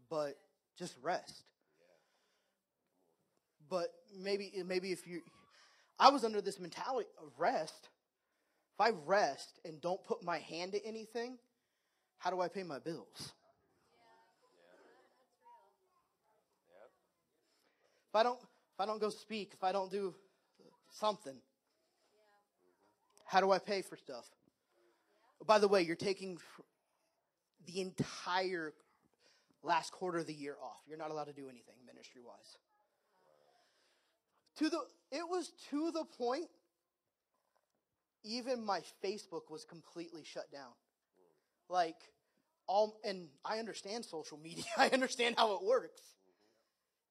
[0.09, 0.38] But
[0.78, 1.42] just rest.
[3.68, 5.20] But maybe maybe if you
[5.98, 7.88] I was under this mentality of rest.
[8.74, 11.38] If I rest and don't put my hand to anything,
[12.18, 13.32] how do I pay my bills?
[18.11, 20.14] If I don't if I don't go speak, if I don't do
[20.92, 21.37] something,
[23.26, 24.24] how do I pay for stuff?
[25.46, 26.38] By the way, you're taking
[27.66, 28.72] the entire
[29.62, 30.78] last quarter of the year off.
[30.87, 32.56] You're not allowed to do anything ministry wise.
[34.58, 34.80] To the
[35.11, 36.49] it was to the point
[38.25, 40.73] even my Facebook was completely shut down.
[41.68, 41.97] Like
[42.66, 44.64] all and I understand social media.
[44.77, 46.03] I understand how it works.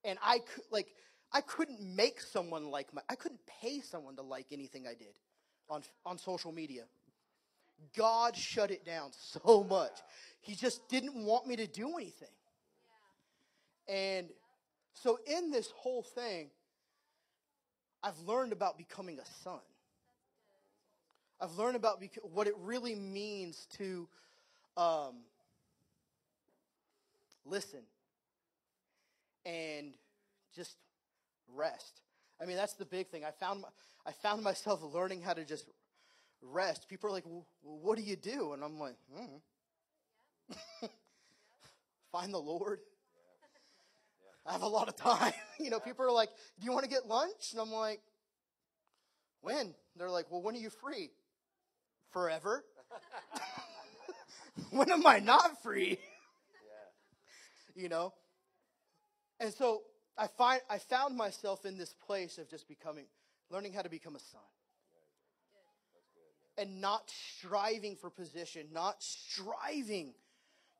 [0.03, 0.87] And I could like
[1.31, 5.17] I couldn't make someone like my I couldn't pay someone to like anything I did
[5.69, 6.83] on on social media.
[7.95, 9.11] God shut it down
[9.43, 9.99] so much.
[10.41, 12.29] He just didn't want me to do anything.
[13.87, 14.27] And
[14.93, 16.49] so in this whole thing,
[18.03, 19.59] I've learned about becoming a son.
[21.39, 24.07] I've learned about bec- what it really means to
[24.75, 25.15] um,
[27.45, 27.81] listen
[29.45, 29.93] and
[30.55, 30.75] just
[31.55, 32.01] rest.
[32.41, 33.23] I mean, that's the big thing.
[33.23, 33.63] I found
[34.05, 35.69] I found myself learning how to just
[36.41, 36.87] rest.
[36.87, 39.37] People are like, well, "What do you do?" And I'm like, hmm.
[42.11, 42.79] "Find the Lord."
[44.47, 45.33] I have a lot of time.
[45.59, 46.29] you know, people are like,
[46.59, 47.99] "Do you want to get lunch?" And I'm like,
[49.41, 51.11] "When?" They're like, "Well, when are you free?"
[52.11, 52.63] Forever.
[54.71, 55.99] when am I not free?
[57.75, 58.13] you know.
[59.39, 59.81] And so
[60.17, 63.05] I find I found myself in this place of just becoming,
[63.49, 64.41] learning how to become a son.
[66.57, 70.13] And not striving for position, not striving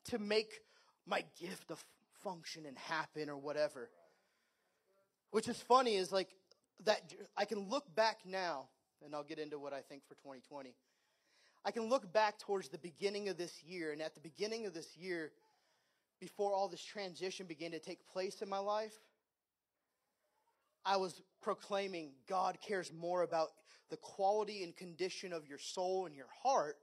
[0.06, 0.62] to make
[1.06, 1.84] my gift of
[2.24, 3.90] function and happen or whatever.
[5.32, 6.30] Which is funny is like
[6.86, 8.70] that I can look back now,
[9.04, 10.76] and I'll get into what I think for 2020.
[11.66, 14.74] I can look back towards the beginning of this year, and at the beginning of
[14.74, 15.32] this year,
[16.20, 18.94] before all this transition began to take place in my life,
[20.86, 23.50] I was proclaiming God cares more about
[23.90, 26.78] the quality and condition of your soul and your heart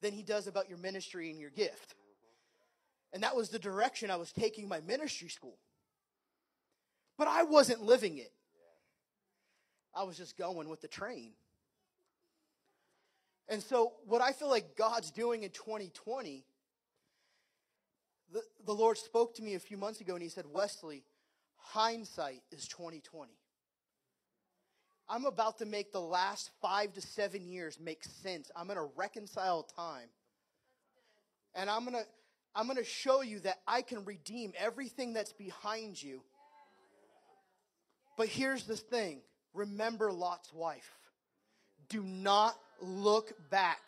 [0.00, 1.94] than he does about your ministry and your gift.
[3.14, 5.56] And that was the direction I was taking my ministry school.
[7.16, 8.32] But I wasn't living it.
[9.94, 11.30] I was just going with the train.
[13.48, 16.44] And so, what I feel like God's doing in 2020,
[18.32, 21.04] the, the Lord spoke to me a few months ago and He said, Wesley,
[21.56, 23.30] hindsight is 2020.
[25.08, 28.50] I'm about to make the last five to seven years make sense.
[28.56, 30.08] I'm going to reconcile time.
[31.54, 32.04] And I'm going to.
[32.54, 36.22] I'm going to show you that I can redeem everything that's behind you.
[38.16, 39.20] But here's the thing
[39.54, 40.90] remember Lot's wife.
[41.88, 43.80] Do not look back.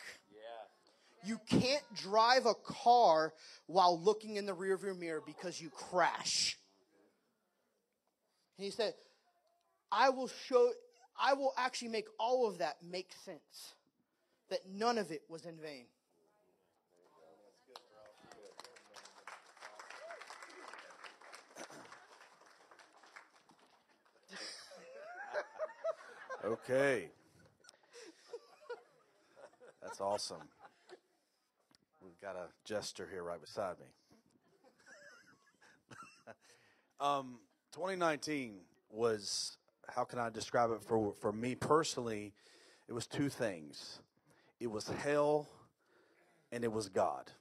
[1.23, 3.33] You can't drive a car
[3.65, 6.57] while looking in the rearview mirror because you crash.
[8.57, 8.93] And he said,
[9.91, 10.71] I will show,
[11.19, 13.73] I will actually make all of that make sense.
[14.49, 15.85] That none of it was in vain.
[26.45, 27.09] Okay.
[29.81, 30.41] That's awesome.
[32.03, 33.85] We've got a jester here right beside me.
[36.99, 37.39] um,
[37.73, 38.59] 2019
[38.91, 42.33] was, how can I describe it for, for me personally?
[42.87, 43.99] It was two things
[44.59, 45.47] it was hell
[46.51, 47.31] and it was God.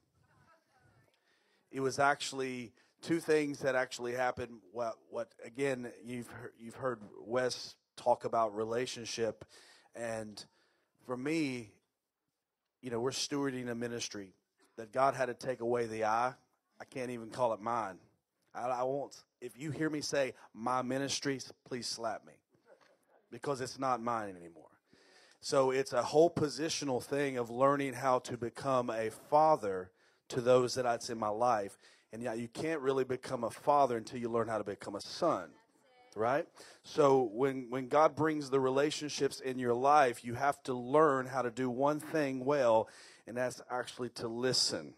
[1.70, 4.58] It was actually two things that actually happened.
[4.72, 6.28] What, what again, you've
[6.58, 9.44] you've heard Wes talk about relationship.
[9.94, 10.44] And
[11.06, 11.72] for me,
[12.82, 14.34] you know, we're stewarding a ministry
[14.76, 16.34] that God had to take away the I.
[16.80, 17.96] I can't even call it mine.
[18.54, 19.16] I, I won't.
[19.40, 22.34] If you hear me say my ministries, please slap me
[23.30, 24.64] because it's not mine anymore.
[25.40, 29.90] So it's a whole positional thing of learning how to become a father
[30.28, 31.78] to those that that's in my life.
[32.12, 35.00] And yeah, you can't really become a father until you learn how to become a
[35.00, 35.50] son
[36.16, 36.46] right?
[36.82, 41.42] So when when God brings the relationships in your life, you have to learn how
[41.42, 42.88] to do one thing well,
[43.26, 44.94] and that's actually to listen.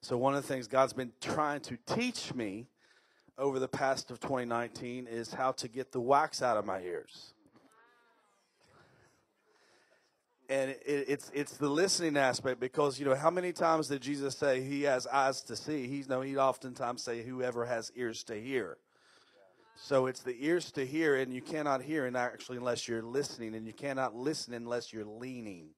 [0.00, 2.66] So one of the things God's been trying to teach me
[3.38, 7.34] over the past of 2019 is how to get the wax out of my ears.
[10.48, 14.36] and it, it's it's the listening aspect because you know how many times did Jesus
[14.36, 15.86] say he has eyes to see?
[15.86, 18.76] He's no, he oftentimes say whoever has ears to hear.
[19.76, 23.54] So it's the ears to hear, and you cannot hear, and actually unless you're listening,
[23.54, 25.70] and you cannot listen unless you're leaning.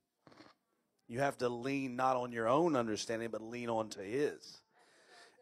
[1.08, 4.58] You have to lean not on your own understanding, but lean onto His.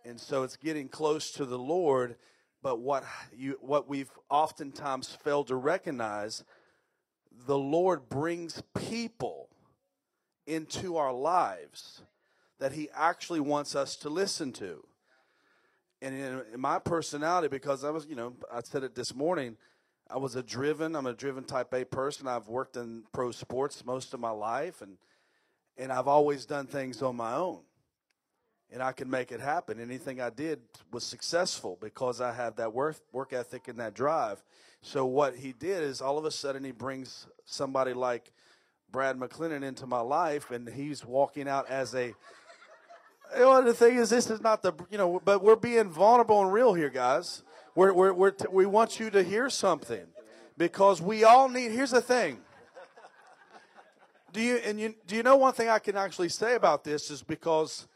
[0.04, 2.16] And so it's getting close to the Lord.
[2.62, 3.04] But what
[3.36, 6.44] you what we've oftentimes failed to recognize,
[7.46, 9.48] the Lord brings people
[10.46, 12.02] into our lives
[12.60, 14.84] that He actually wants us to listen to.
[16.02, 19.56] And in, my personality, because I was, you know, I said it this morning,
[20.10, 22.28] I was a driven, I'm a driven type A person.
[22.28, 24.98] I've worked in pro sports most of my life and
[25.76, 27.60] and I've always done things on my own.
[28.72, 29.80] And I can make it happen.
[29.80, 34.42] Anything I did was successful because I have that work, work ethic and that drive.
[34.82, 38.32] So, what he did is all of a sudden he brings somebody like
[38.90, 42.14] Brad McClendon into my life, and he's walking out as a.
[43.32, 46.40] You know, the thing is, this is not the, you know, but we're being vulnerable
[46.42, 47.42] and real here, guys.
[47.74, 50.06] We're, we're, we're t- we want you to hear something
[50.56, 52.38] because we all need, here's the thing
[54.34, 57.08] do you and you do you know one thing I can actually say about this
[57.10, 57.86] is because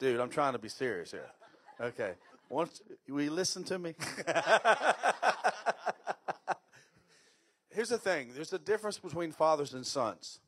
[0.00, 1.28] dude, I'm trying to be serious here.
[1.80, 2.12] Okay.
[2.48, 3.94] Once you listen to me?
[7.70, 8.30] Here's the thing.
[8.34, 10.40] There's a difference between fathers and sons.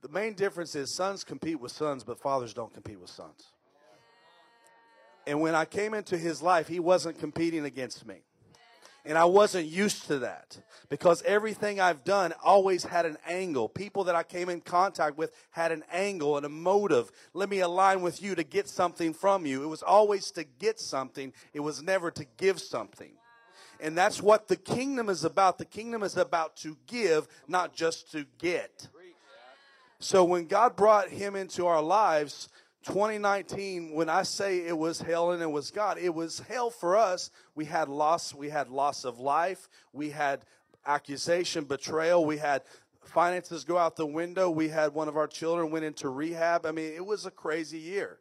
[0.00, 3.52] The main difference is sons compete with sons, but fathers don't compete with sons.
[5.26, 8.22] And when I came into his life, he wasn't competing against me.
[9.04, 10.58] And I wasn't used to that
[10.90, 13.68] because everything I've done always had an angle.
[13.68, 17.10] People that I came in contact with had an angle and a motive.
[17.32, 19.62] Let me align with you to get something from you.
[19.62, 23.12] It was always to get something, it was never to give something.
[23.80, 25.58] And that's what the kingdom is about.
[25.58, 28.88] The kingdom is about to give, not just to get.
[30.00, 32.48] So when God brought him into our lives,
[32.84, 36.96] 2019, when I say it was hell and it was God, it was hell for
[36.96, 37.30] us.
[37.54, 40.44] We had loss, we had loss of life, we had
[40.86, 42.62] accusation, betrayal, we had
[43.02, 46.64] finances go out the window, we had one of our children went into rehab.
[46.64, 48.18] I mean, it was a crazy year.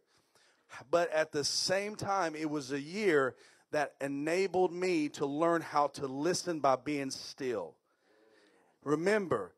[0.89, 3.35] But at the same time, it was a year
[3.71, 7.75] that enabled me to learn how to listen by being still.
[8.83, 9.53] Remember,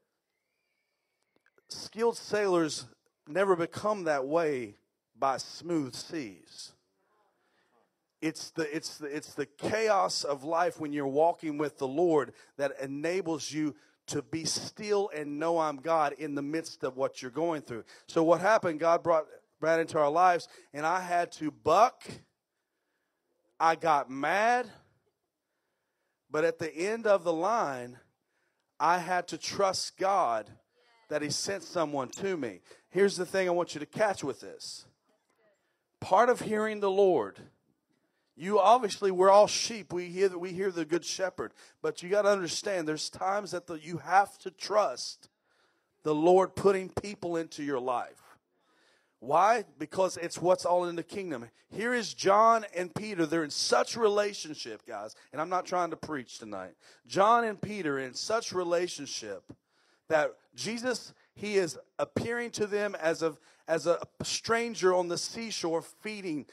[1.72, 2.86] skilled sailors
[3.28, 4.76] never become that way
[5.18, 6.74] by smooth seas.
[8.22, 12.34] It's the, it's, the, it's the chaos of life when you're walking with the Lord
[12.58, 13.76] that enables you
[14.08, 17.86] to be still and know I'm God in the midst of what you're going through.
[18.08, 18.80] So, what happened?
[18.80, 19.26] God brought
[19.60, 22.04] Brad into our lives, and I had to buck.
[23.60, 24.70] I got mad.
[26.32, 27.98] But at the end of the line,
[28.80, 30.50] I had to trust God
[31.10, 32.62] that He sent someone to me.
[32.90, 34.86] Here's the thing I want you to catch with this
[36.00, 37.38] part of hearing the Lord.
[38.36, 39.92] You obviously, we're all sheep.
[39.92, 42.88] We hear we hear the good shepherd, but you got to understand.
[42.88, 45.28] There's times that the, you have to trust
[46.04, 48.22] the Lord putting people into your life.
[49.20, 49.66] Why?
[49.78, 51.50] Because it's what's all in the kingdom.
[51.70, 53.26] Here is John and Peter.
[53.26, 55.14] They're in such relationship, guys.
[55.34, 56.76] And I'm not trying to preach tonight.
[57.06, 59.44] John and Peter in such relationship
[60.10, 63.34] that Jesus he is appearing to them as a,
[63.68, 66.46] as a stranger on the seashore feeding,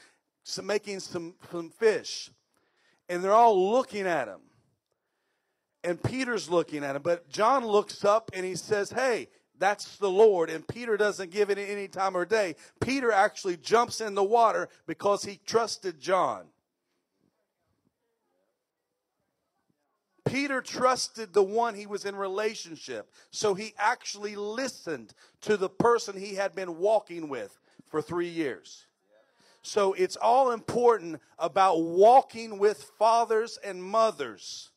[0.43, 2.31] some, making some, some fish.
[3.09, 4.39] And they're all looking at him.
[5.83, 7.01] And Peter's looking at him.
[7.01, 9.27] But John looks up and he says, Hey,
[9.59, 10.49] that's the Lord.
[10.49, 12.55] And Peter doesn't give it any time or day.
[12.79, 16.45] Peter actually jumps in the water because he trusted John.
[20.27, 23.11] Peter trusted the one he was in relationship.
[23.31, 27.57] So he actually listened to the person he had been walking with
[27.87, 28.85] for three years.
[29.61, 34.71] So it's all important about walking with fathers and mothers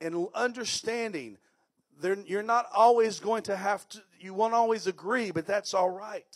[0.00, 1.38] and understanding
[2.26, 6.26] you're not always going to have to, you won't always agree, but that's all right.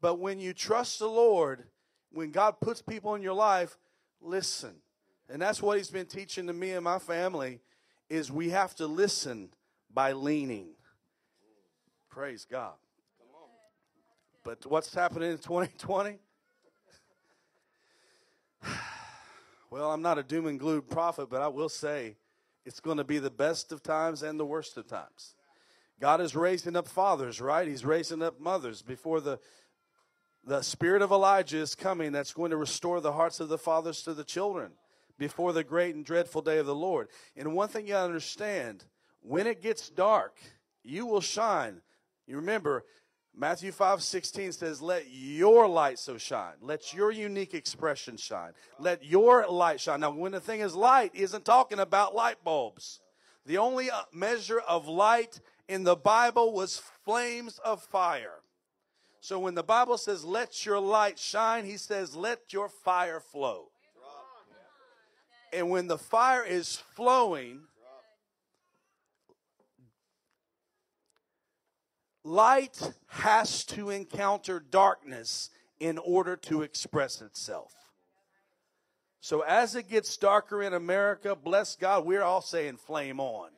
[0.00, 1.64] But when you trust the Lord,
[2.12, 3.76] when God puts people in your life,
[4.20, 4.76] listen
[5.32, 7.60] and that's what he's been teaching to me and my family
[8.08, 9.50] is we have to listen
[9.92, 10.70] by leaning.
[12.10, 12.74] Praise God.
[14.44, 16.18] But what's happening in 2020?
[19.72, 22.16] Well, I'm not a doom and gloom prophet, but I will say
[22.66, 25.36] it's going to be the best of times and the worst of times.
[26.00, 27.68] God is raising up fathers, right?
[27.68, 29.38] He's raising up mothers before the
[30.44, 34.02] the spirit of Elijah is coming that's going to restore the hearts of the fathers
[34.02, 34.72] to the children
[35.20, 37.08] before the great and dreadful day of the Lord.
[37.36, 38.84] And one thing you understand
[39.20, 40.38] when it gets dark,
[40.82, 41.82] you will shine.
[42.26, 42.86] You remember,
[43.36, 46.54] Matthew 5 16 says, Let your light so shine.
[46.62, 48.52] Let your unique expression shine.
[48.78, 50.00] Let your light shine.
[50.00, 53.00] Now, when the thing is light, isn't talking about light bulbs.
[53.44, 58.40] The only uh, measure of light in the Bible was flames of fire.
[59.20, 63.69] So when the Bible says, let your light shine, he says, let your fire flow.
[65.52, 67.62] And when the fire is flowing,
[72.24, 77.72] light has to encounter darkness in order to express itself.
[79.20, 83.50] So as it gets darker in America, bless God, we're all saying flame on.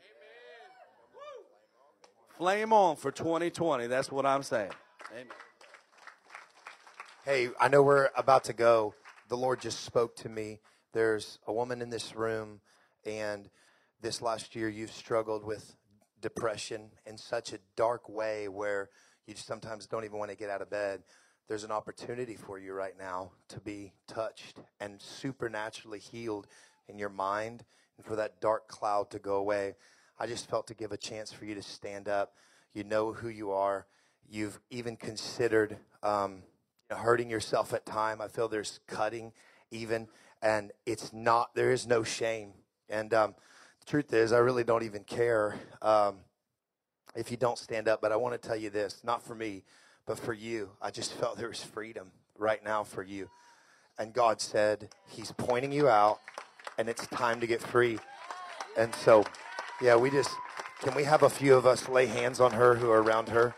[2.37, 3.87] Flame on for 2020.
[3.87, 4.73] That's what I'm saying.
[5.13, 5.27] Amen.
[7.25, 8.95] Hey, I know we're about to go.
[9.29, 10.59] The Lord just spoke to me.
[10.93, 12.61] There's a woman in this room,
[13.07, 13.49] and
[14.03, 15.75] this last year you've struggled with
[16.21, 18.91] depression in such a dark way where
[19.27, 21.03] you sometimes don't even want to get out of bed.
[21.49, 26.47] There's an opportunity for you right now to be touched and supernaturally healed
[26.89, 27.65] in your mind
[27.97, 29.77] and for that dark cloud to go away.
[30.19, 32.35] I just felt to give a chance for you to stand up.
[32.75, 33.87] You know who you are.
[34.29, 36.43] You've even considered um,
[36.91, 38.21] hurting yourself at time.
[38.21, 39.33] I feel there's cutting
[39.71, 40.09] even,
[40.43, 41.55] and it's not.
[41.55, 42.53] There is no shame.
[42.89, 43.35] And um,
[43.81, 46.17] the truth is, I really don't even care um,
[47.15, 48.01] if you don't stand up.
[48.01, 49.63] But I want to tell you this, not for me,
[50.07, 50.71] but for you.
[50.81, 53.31] I just felt there was freedom right now for you.
[53.99, 56.19] And God said He's pointing you out,
[56.79, 57.99] and it's time to get free.
[58.77, 59.25] And so,
[59.81, 60.31] yeah, we just
[60.81, 63.55] can we have a few of us lay hands on her who are around her.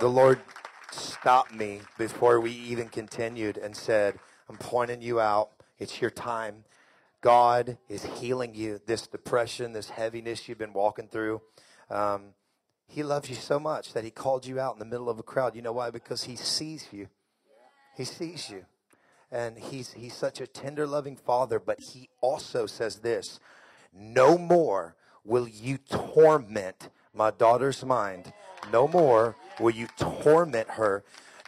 [0.00, 0.40] The Lord
[0.90, 4.18] stopped me before we even continued and said,
[4.48, 5.50] I'm pointing you out.
[5.78, 6.64] It's your time.
[7.20, 8.80] God is healing you.
[8.86, 11.42] This depression, this heaviness you've been walking through.
[11.90, 12.34] Um,
[12.88, 15.22] he loves you so much that he called you out in the middle of a
[15.22, 15.56] crowd.
[15.56, 15.90] You know why?
[15.90, 17.08] Because he sees you.
[17.96, 18.64] He sees you.
[19.32, 21.58] And he's, he's such a tender, loving father.
[21.58, 23.40] But he also says this
[23.92, 24.94] No more
[25.24, 28.32] will you torment my daughter's mind.
[28.72, 31.02] No more will you torment her.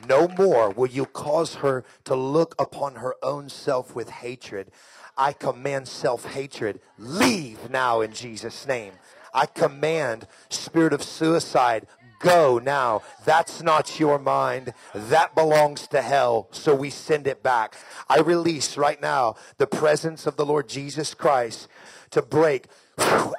[0.06, 4.70] No more will you cause her to look upon her own self with hatred.
[5.16, 6.80] I command self hatred.
[6.98, 8.92] Leave now in Jesus' name.
[9.34, 11.86] I command spirit of suicide.
[12.20, 13.02] Go now.
[13.24, 14.72] That's not your mind.
[14.94, 16.48] That belongs to hell.
[16.50, 17.76] So we send it back.
[18.08, 21.68] I release right now the presence of the Lord Jesus Christ
[22.10, 22.66] to break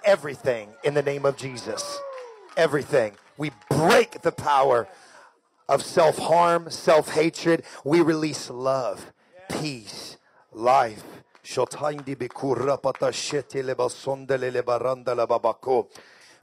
[0.03, 1.99] everything in the name of Jesus.
[2.55, 3.14] Everything.
[3.38, 4.88] We break the power
[5.70, 7.63] of self harm, self hatred.
[7.86, 9.13] We release love,
[9.49, 10.17] peace,
[10.51, 11.03] life.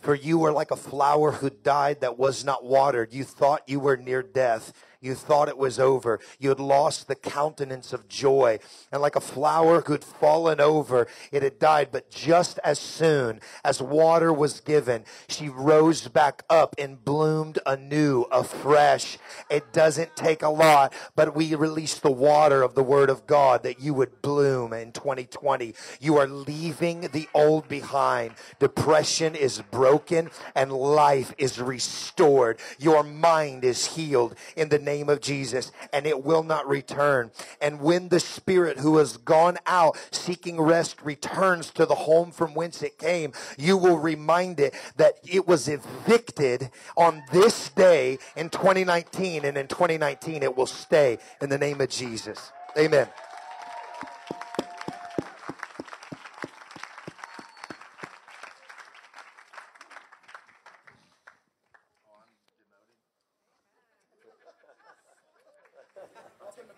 [0.01, 3.12] For you were like a flower who died that was not watered.
[3.12, 4.72] You thought you were near death.
[5.01, 6.20] You thought it was over.
[6.38, 8.59] You had lost the countenance of joy.
[8.92, 11.88] And like a flower who had fallen over, it had died.
[11.92, 18.22] But just as soon as water was given, she rose back up and bloomed anew,
[18.30, 19.18] afresh.
[19.51, 23.62] It doesn't take a lot, but we release the water of the Word of God
[23.62, 25.74] that you would bloom in 2020.
[26.01, 28.34] You are leaving the old behind.
[28.59, 32.59] Depression is broken and life is restored.
[32.78, 37.30] Your mind is healed in the name of Jesus, and it will not return.
[37.61, 42.55] And when the spirit who has gone out seeking rest returns to the home from
[42.55, 48.49] whence it came, you will remind it that it was evicted on this day in
[48.49, 52.53] 2019, and in 2019 it will stay in the name of Jesus.
[52.78, 53.09] Amen.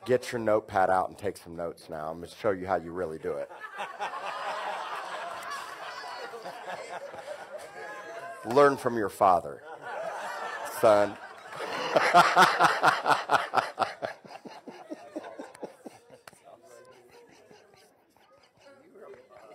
[0.08, 2.08] Get your notepad out and take some notes now.
[2.08, 3.50] I'm going to show you how you really do it.
[8.46, 9.62] Learn from your father,
[10.80, 11.14] son.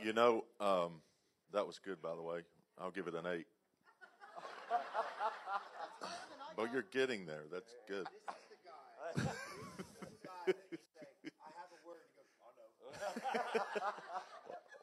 [0.04, 1.02] You know, um,
[1.52, 2.42] that was good, by the way.
[2.80, 3.48] I'll give it an eight.
[6.56, 7.46] But you're getting there.
[7.52, 8.06] That's good.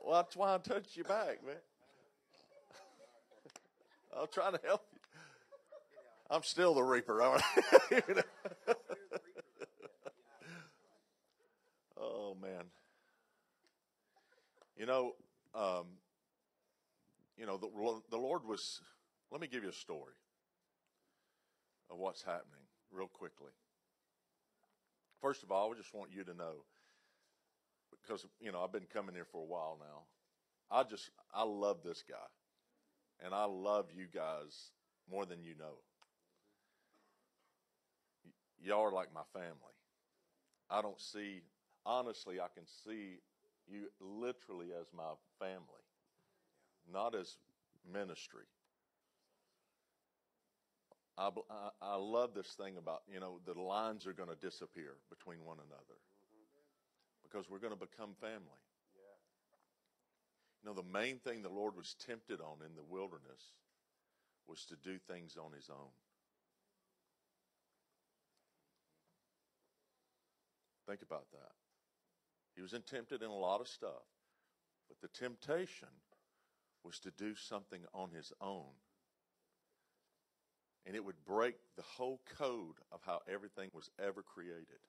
[0.02, 1.56] Well, that's why I touched you back, man.
[4.20, 4.98] I'm trying to help you.
[6.30, 8.02] I'm still the reaper, aren't I?
[12.00, 12.64] oh man.
[14.76, 15.14] You know,
[15.54, 15.86] um,
[17.36, 17.68] you know the
[18.10, 18.80] the Lord was,
[19.32, 20.14] let me give you a story
[21.90, 23.50] of what's happening real quickly.
[25.20, 26.64] First of all, I just want you to know,
[28.02, 30.02] because, you know, I've been coming here for a while now.
[30.70, 32.16] I just, I love this guy.
[33.24, 34.70] And I love you guys
[35.10, 35.76] more than you know.
[38.24, 39.76] Y- y'all are like my family.
[40.70, 41.42] I don't see,
[41.84, 43.18] honestly, I can see
[43.66, 45.84] you literally as my family,
[46.90, 47.36] not as
[47.92, 48.44] ministry.
[51.20, 51.30] I,
[51.82, 55.58] I, love this thing about, you know, the lines are going to disappear between one
[55.58, 56.00] another
[57.22, 58.64] because we're going to become family.
[60.62, 63.54] You know, the main thing the Lord was tempted on in the wilderness
[64.46, 65.92] was to do things on his own.
[70.86, 71.52] Think about that.
[72.56, 74.04] He was tempted in a lot of stuff,
[74.88, 75.88] but the temptation
[76.84, 78.72] was to do something on his own.
[80.86, 84.80] And it would break the whole code of how everything was ever created.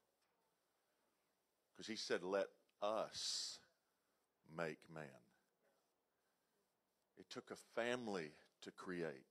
[1.71, 2.47] Because he said, Let
[2.81, 3.59] us
[4.55, 5.05] make man.
[7.17, 8.31] It took a family
[8.63, 9.25] to create.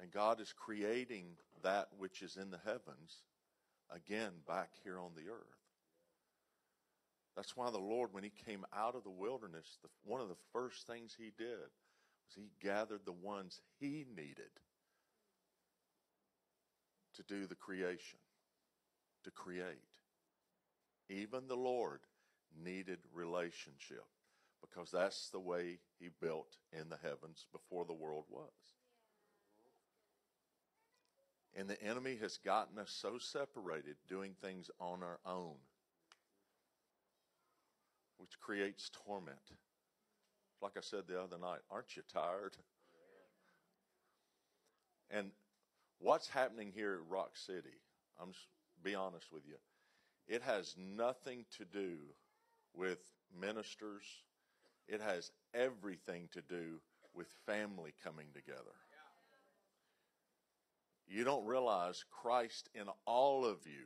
[0.00, 3.22] And God is creating that which is in the heavens
[3.94, 5.62] again back here on the earth.
[7.36, 10.34] That's why the Lord, when He came out of the wilderness, the, one of the
[10.52, 11.70] first things He did
[12.34, 14.50] He gathered the ones He needed
[17.14, 18.18] to do the creation,
[19.24, 19.66] to create.
[21.08, 22.00] Even the Lord
[22.64, 24.04] needed relationship
[24.60, 28.50] because that's the way He built in the heavens before the world was.
[31.54, 35.56] And the enemy has gotten us so separated doing things on our own,
[38.16, 39.36] which creates torment.
[40.62, 42.56] Like I said the other night, aren't you tired?
[45.10, 45.32] And
[45.98, 47.80] what's happening here at Rock City,
[48.20, 48.46] I'm just
[48.82, 49.56] be honest with you,
[50.28, 51.96] it has nothing to do
[52.74, 53.00] with
[53.38, 54.04] ministers.
[54.88, 56.80] It has everything to do
[57.14, 58.58] with family coming together.
[61.06, 63.84] You don't realize Christ in all of you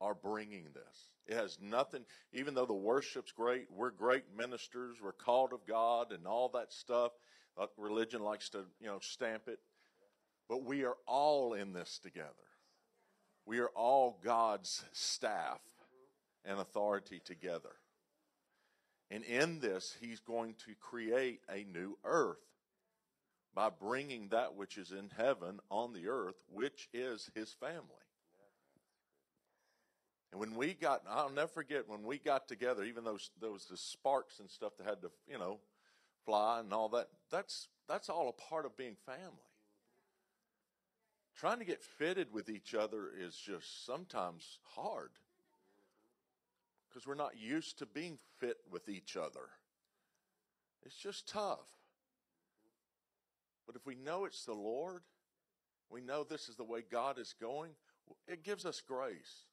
[0.00, 1.10] are bringing this.
[1.26, 6.12] It has nothing, even though the worship's great, we're great ministers, we're called of God
[6.12, 7.12] and all that stuff.
[7.58, 9.58] Uh, Religion likes to, you know, stamp it.
[10.48, 12.30] But we are all in this together.
[13.46, 15.60] We are all God's staff
[16.44, 17.72] and authority together.
[19.10, 22.38] And in this, He's going to create a new earth
[23.54, 28.05] by bringing that which is in heaven on the earth, which is His family.
[30.36, 33.76] And when we got, I'll never forget when we got together, even those those the
[33.78, 35.60] sparks and stuff that had to, you know,
[36.26, 37.08] fly and all that.
[37.30, 39.48] That's that's all a part of being family.
[41.38, 45.12] Trying to get fitted with each other is just sometimes hard
[46.86, 49.48] because we're not used to being fit with each other.
[50.84, 51.66] It's just tough.
[53.66, 55.00] But if we know it's the Lord,
[55.88, 57.70] we know this is the way God is going,
[58.28, 59.46] it gives us grace.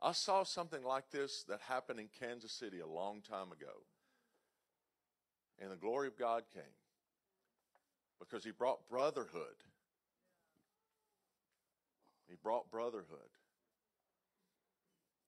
[0.00, 3.82] I saw something like this that happened in Kansas City a long time ago.
[5.60, 6.62] And the glory of God came
[8.20, 9.64] because He brought brotherhood.
[12.28, 13.32] He brought brotherhood.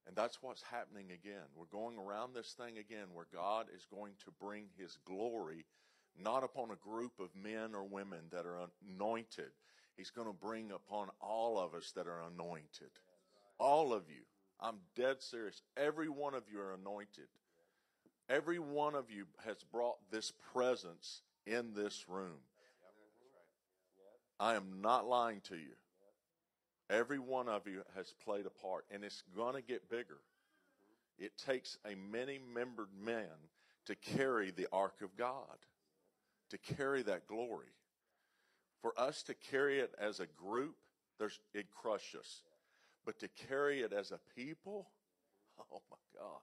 [0.06, 1.46] And that's what's happening again.
[1.54, 5.66] We're going around this thing again where God is going to bring His glory
[6.18, 9.50] not upon a group of men or women that are anointed.
[9.96, 12.90] He's going to bring upon all of us that are anointed.
[13.58, 14.22] All of you.
[14.61, 15.62] I'm dead serious.
[15.76, 17.28] Every one of you are anointed.
[18.28, 22.38] Every one of you has brought this presence in this room.
[24.38, 25.74] I am not lying to you.
[26.88, 30.18] Every one of you has played a part, and it's going to get bigger.
[31.18, 33.28] It takes a many membered man
[33.86, 35.58] to carry the ark of God,
[36.50, 37.66] to carry that glory.
[38.80, 40.76] For us to carry it as a group,
[41.18, 42.42] there's, it crushes us.
[43.11, 44.86] But to carry it as a people,
[45.72, 46.38] oh my God.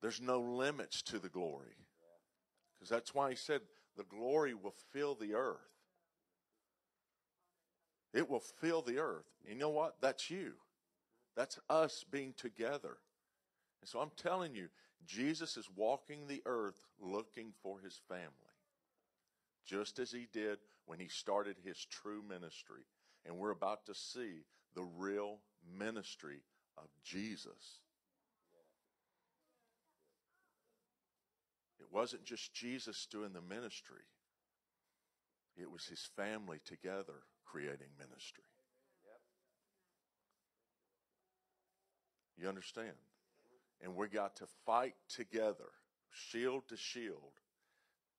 [0.00, 1.74] There's no limits to the glory.
[2.72, 3.62] Because that's why he said
[3.96, 5.56] the glory will fill the earth.
[8.14, 9.26] It will fill the earth.
[9.44, 9.96] You know what?
[10.00, 10.52] That's you.
[11.34, 12.98] That's us being together.
[13.82, 14.68] And so I'm telling you,
[15.04, 18.30] Jesus is walking the earth looking for his family,
[19.66, 22.84] just as he did when he started his true ministry.
[23.28, 25.40] And we're about to see the real
[25.78, 26.40] ministry
[26.78, 27.82] of Jesus.
[31.78, 34.02] It wasn't just Jesus doing the ministry,
[35.56, 38.44] it was his family together creating ministry.
[42.40, 42.92] You understand?
[43.82, 45.70] And we got to fight together,
[46.10, 47.40] shield to shield,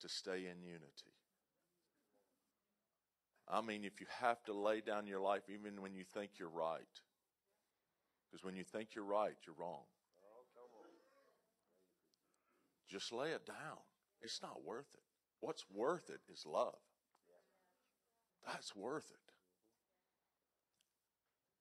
[0.02, 1.19] to stay in unity.
[3.50, 6.50] I mean, if you have to lay down your life even when you think you're
[6.50, 6.82] right,
[8.30, 9.84] because when you think you're right, you're wrong.
[12.90, 13.78] Just lay it down.
[14.22, 15.04] It's not worth it.
[15.40, 16.76] What's worth it is love.
[18.46, 19.34] That's worth it.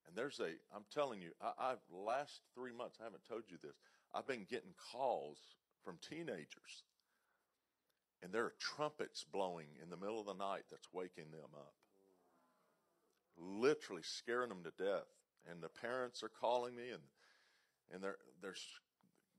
[0.06, 3.58] And there's a, I'm telling you, I, I've last three months, I haven't told you
[3.62, 3.76] this,
[4.14, 5.38] I've been getting calls
[5.84, 6.84] from teenagers.
[8.22, 11.74] And there are trumpets blowing in the middle of the night that's waking them up.
[13.36, 15.06] Literally scaring them to death.
[15.48, 17.02] And the parents are calling me and
[17.90, 18.04] and
[18.42, 18.66] there's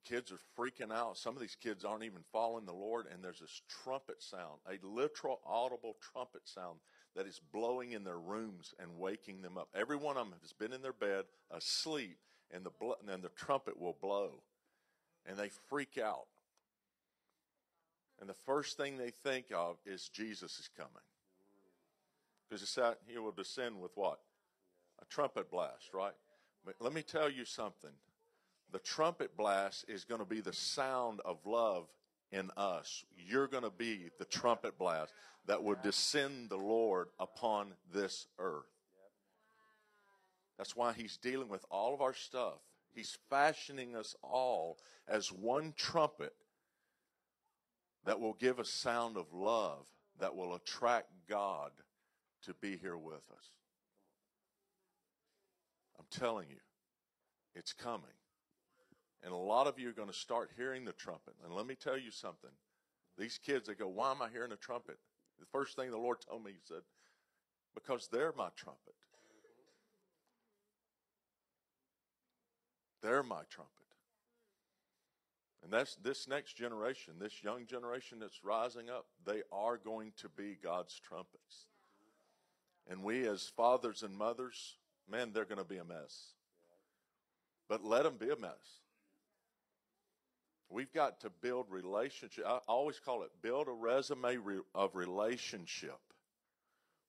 [0.08, 1.18] kids are freaking out.
[1.18, 4.84] Some of these kids aren't even following the Lord, and there's this trumpet sound, a
[4.86, 6.80] literal audible trumpet sound
[7.16, 9.70] that is blowing in their rooms and waking them up.
[9.76, 12.18] Every one of them has been in their bed asleep,
[12.52, 12.72] and the
[13.12, 14.42] and the trumpet will blow,
[15.26, 16.28] and they freak out.
[18.20, 20.92] And the first thing they think of is Jesus is coming,
[22.50, 24.20] because he will descend with what
[25.02, 26.14] a trumpet blast, right?
[26.66, 27.92] But let me tell you something
[28.72, 31.88] the trumpet blast is going to be the sound of love
[32.32, 33.04] in us.
[33.18, 35.14] You're going to be the trumpet blast
[35.48, 38.66] that will descend the Lord upon this earth.
[40.58, 42.60] That's why he's dealing with all of our stuff.
[42.94, 46.34] He's fashioning us all as one trumpet
[48.06, 49.86] that will give a sound of love
[50.20, 51.72] that will attract God
[52.44, 53.46] to be here with us.
[55.98, 56.62] I'm telling you,
[57.56, 58.06] it's coming.
[59.24, 61.34] And a lot of you are going to start hearing the trumpet.
[61.44, 62.52] And let me tell you something.
[63.18, 64.98] These kids, they go, Why am I hearing a trumpet?
[65.40, 66.84] The first thing the Lord told me, He said,
[67.76, 68.96] Because they're my trumpet.
[73.02, 73.74] They're my trumpet.
[75.64, 80.30] And that's this next generation, this young generation that's rising up, they are going to
[80.30, 81.68] be God's trumpets.
[82.90, 84.78] And we, as fathers and mothers,
[85.10, 86.34] man, they're going to be a mess.
[87.68, 88.80] But let them be a mess.
[90.70, 92.46] We've got to build relationship.
[92.48, 94.38] I always call it build a resume
[94.76, 96.00] of relationship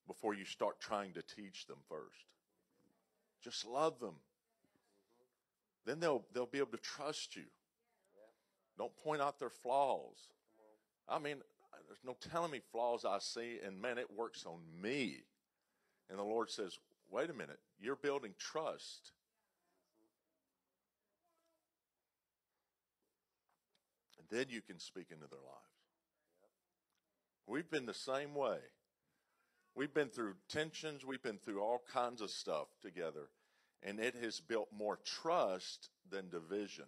[0.06, 2.24] before you start trying to teach them first.
[3.42, 4.14] Just love them.
[5.84, 7.44] Then they'll they'll be able to trust you.
[8.80, 10.16] Don't point out their flaws.
[11.06, 11.36] I mean,
[11.86, 15.18] there's no telling me flaws I see, and man, it works on me.
[16.08, 16.78] And the Lord says,
[17.10, 19.12] wait a minute, you're building trust.
[24.18, 25.58] And then you can speak into their lives.
[27.46, 28.60] We've been the same way.
[29.74, 33.28] We've been through tensions, we've been through all kinds of stuff together,
[33.82, 36.86] and it has built more trust than division.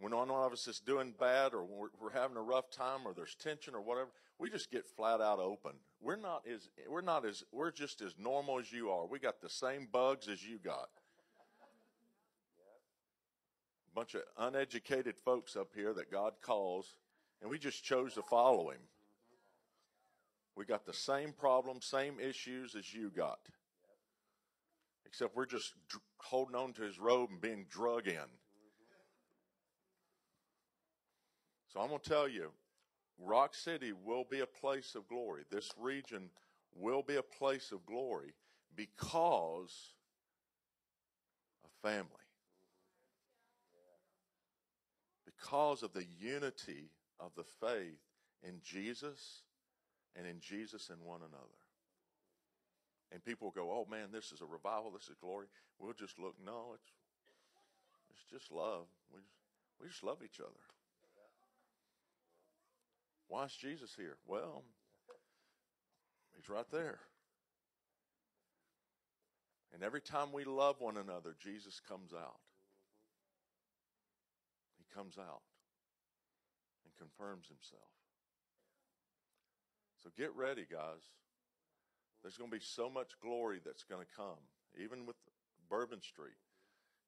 [0.00, 3.12] When one of us is doing bad or we're, we're having a rough time or
[3.12, 5.72] there's tension or whatever, we just get flat out open.
[6.00, 9.06] We're not as we're not as we're just as normal as you are.
[9.06, 10.88] We got the same bugs as you got
[13.90, 16.94] A bunch of uneducated folks up here that God calls,
[17.42, 18.80] and we just chose to follow Him.
[20.56, 23.40] We got the same problems, same issues as you got,
[25.04, 25.74] except we're just
[26.18, 28.39] holding on to His robe and being drug in.
[31.72, 32.50] So I'm going to tell you,
[33.18, 35.42] Rock City will be a place of glory.
[35.50, 36.30] This region
[36.74, 38.34] will be a place of glory
[38.76, 39.94] because
[41.64, 42.20] of family.
[45.40, 47.98] because of the unity of the faith
[48.42, 49.42] in Jesus
[50.16, 51.60] and in Jesus and one another.
[53.12, 54.90] And people go, "Oh man, this is a revival.
[54.92, 55.46] This is glory."
[55.78, 56.36] We'll just look.
[56.44, 56.92] No, it's
[58.10, 58.86] it's just love.
[59.12, 59.34] We just,
[59.80, 60.60] we just love each other.
[63.30, 64.16] Why is Jesus here?
[64.26, 64.64] Well,
[66.36, 66.98] he's right there.
[69.72, 72.40] And every time we love one another, Jesus comes out
[74.80, 75.42] He comes out
[76.84, 77.92] and confirms himself.
[80.02, 81.06] So get ready, guys.
[82.22, 84.40] There's going to be so much glory that's going to come,
[84.82, 85.16] even with
[85.68, 86.40] Bourbon Street.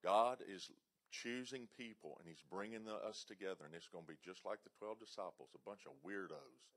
[0.04, 0.70] God is
[1.12, 4.58] choosing people and he's bringing the, us together and it's going to be just like
[4.64, 6.72] the 12 disciples a bunch of weirdos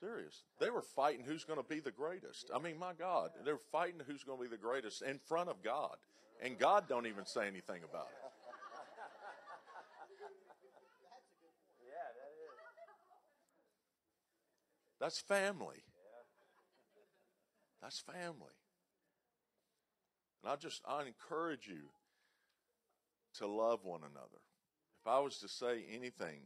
[0.00, 3.60] serious they were fighting who's going to be the greatest i mean my god they're
[3.70, 5.96] fighting who's going to be the greatest in front of god
[6.42, 8.32] and god don't even say anything about it.
[15.02, 15.82] That's family.
[17.82, 18.54] That's family.
[20.42, 21.90] And I just, I encourage you
[23.38, 24.40] to love one another.
[25.00, 26.40] If I was to say anything,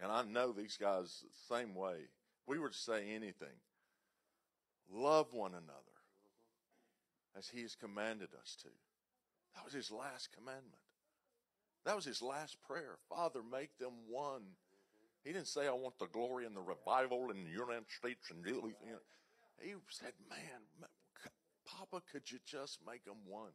[0.00, 3.58] and I know these guys the same way, if we were to say anything,
[4.90, 5.90] love one another
[7.36, 8.68] as he has commanded us to.
[9.54, 10.82] That was his last commandment.
[11.84, 12.98] That was his last prayer.
[13.08, 14.42] Father, make them one.
[15.24, 18.30] He didn't say, I want the glory and the revival in the United States.
[18.30, 18.72] And you.
[19.60, 20.88] He said, Man,
[21.76, 23.52] Papa, could you just make them one?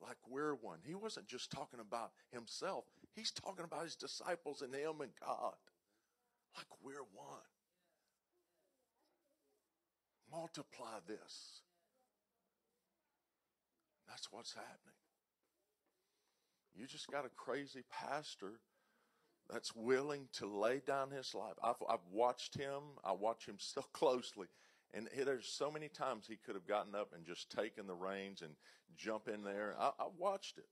[0.00, 0.78] Like we're one.
[0.84, 2.84] He wasn't just talking about himself,
[3.14, 5.54] he's talking about his disciples and him and God.
[6.56, 7.50] Like we're one.
[10.30, 11.60] Multiply this.
[14.08, 14.96] That's what's happening.
[16.74, 18.60] You just got a crazy pastor
[19.50, 21.54] that's willing to lay down his life.
[21.62, 24.48] I've, I've watched him, I watch him so closely.
[24.96, 28.40] And there's so many times he could have gotten up and just taken the reins
[28.40, 28.52] and
[28.96, 29.74] jump in there.
[29.78, 30.64] I, I watched it.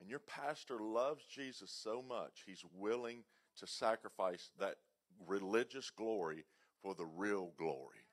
[0.00, 3.22] And your pastor loves Jesus so much, he's willing
[3.58, 4.76] to sacrifice that
[5.26, 6.44] religious glory
[6.82, 8.04] for the real glory.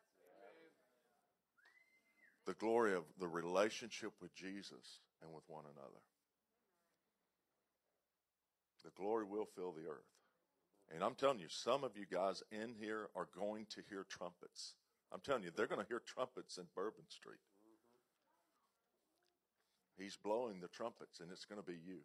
[2.45, 6.01] The glory of the relationship with Jesus and with one another.
[8.83, 10.14] The glory will fill the earth.
[10.93, 14.75] And I'm telling you, some of you guys in here are going to hear trumpets.
[15.11, 17.39] I'm telling you, they're going to hear trumpets in Bourbon Street.
[19.97, 21.99] He's blowing the trumpets, and it's going to be you.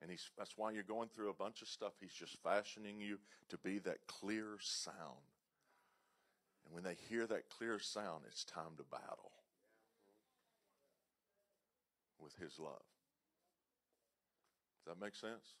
[0.00, 1.92] And he's, that's why you're going through a bunch of stuff.
[2.00, 3.18] He's just fashioning you
[3.50, 4.96] to be that clear sound.
[6.64, 9.32] And when they hear that clear sound, it's time to battle
[12.18, 12.82] with his love.
[14.84, 15.56] Does that make sense?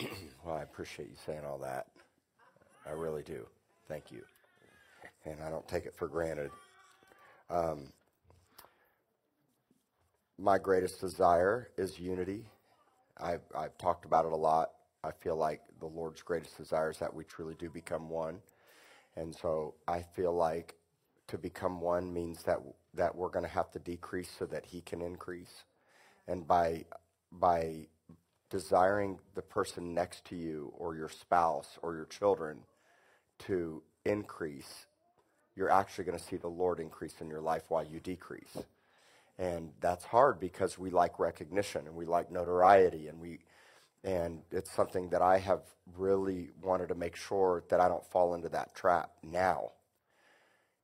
[0.44, 1.86] Well, I appreciate you saying all that.
[2.86, 3.46] I really do.
[3.88, 4.22] Thank you.
[5.26, 6.50] And I don't take it for granted.
[7.50, 7.92] Um,
[10.38, 12.46] my greatest desire is unity.
[13.20, 14.70] I've, I've talked about it a lot.
[15.04, 18.40] I feel like the Lord's greatest desire is that we truly do become one.
[19.16, 20.74] And so I feel like
[21.28, 22.58] to become one means that
[22.94, 25.64] that we're going to have to decrease so that he can increase.
[26.28, 26.84] And by
[27.32, 27.86] by
[28.50, 32.58] desiring the person next to you or your spouse or your children
[33.38, 34.86] to increase,
[35.56, 38.56] you're actually going to see the Lord increase in your life while you decrease.
[39.38, 43.38] And that's hard because we like recognition and we like notoriety and we
[44.02, 45.60] and it's something that I have
[45.94, 49.72] really wanted to make sure that I don't fall into that trap now.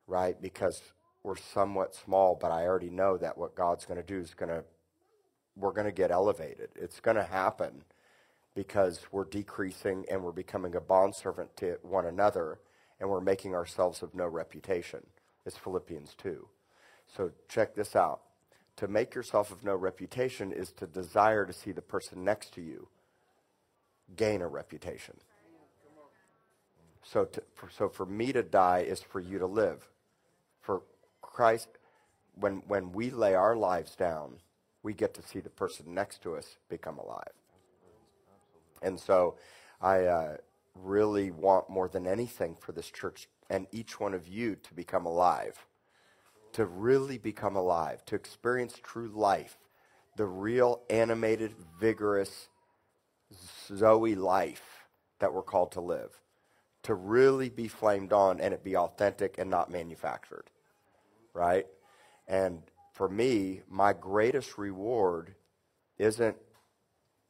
[0.07, 0.39] Right?
[0.39, 0.81] Because
[1.23, 4.49] we're somewhat small, but I already know that what God's going to do is going
[4.49, 4.63] to
[5.57, 6.69] we're going to get elevated.
[6.75, 7.83] It's going to happen
[8.55, 12.59] because we're decreasing and we're becoming a bondservant to one another
[12.99, 15.05] and we're making ourselves of no reputation.
[15.45, 16.47] It's Philippians 2.
[17.15, 18.21] So check this out.
[18.77, 22.61] To make yourself of no reputation is to desire to see the person next to
[22.61, 22.87] you
[24.15, 25.15] gain a reputation.
[27.03, 29.87] So, to, for, so for me to die is for you to live.
[30.61, 30.81] For
[31.21, 31.69] Christ,
[32.35, 34.35] when, when we lay our lives down,
[34.83, 37.33] we get to see the person next to us become alive.
[38.81, 39.35] And so
[39.81, 40.37] I uh,
[40.75, 45.05] really want more than anything for this church and each one of you to become
[45.05, 45.65] alive,
[46.53, 49.57] to really become alive, to experience true life,
[50.15, 52.49] the real animated, vigorous
[53.33, 54.87] Zoe life
[55.19, 56.21] that we're called to live,
[56.83, 60.49] to really be flamed on and it be authentic and not manufactured,
[61.33, 61.67] right?
[62.27, 62.61] And
[62.97, 65.35] for me, my greatest reward
[65.99, 66.35] isn't,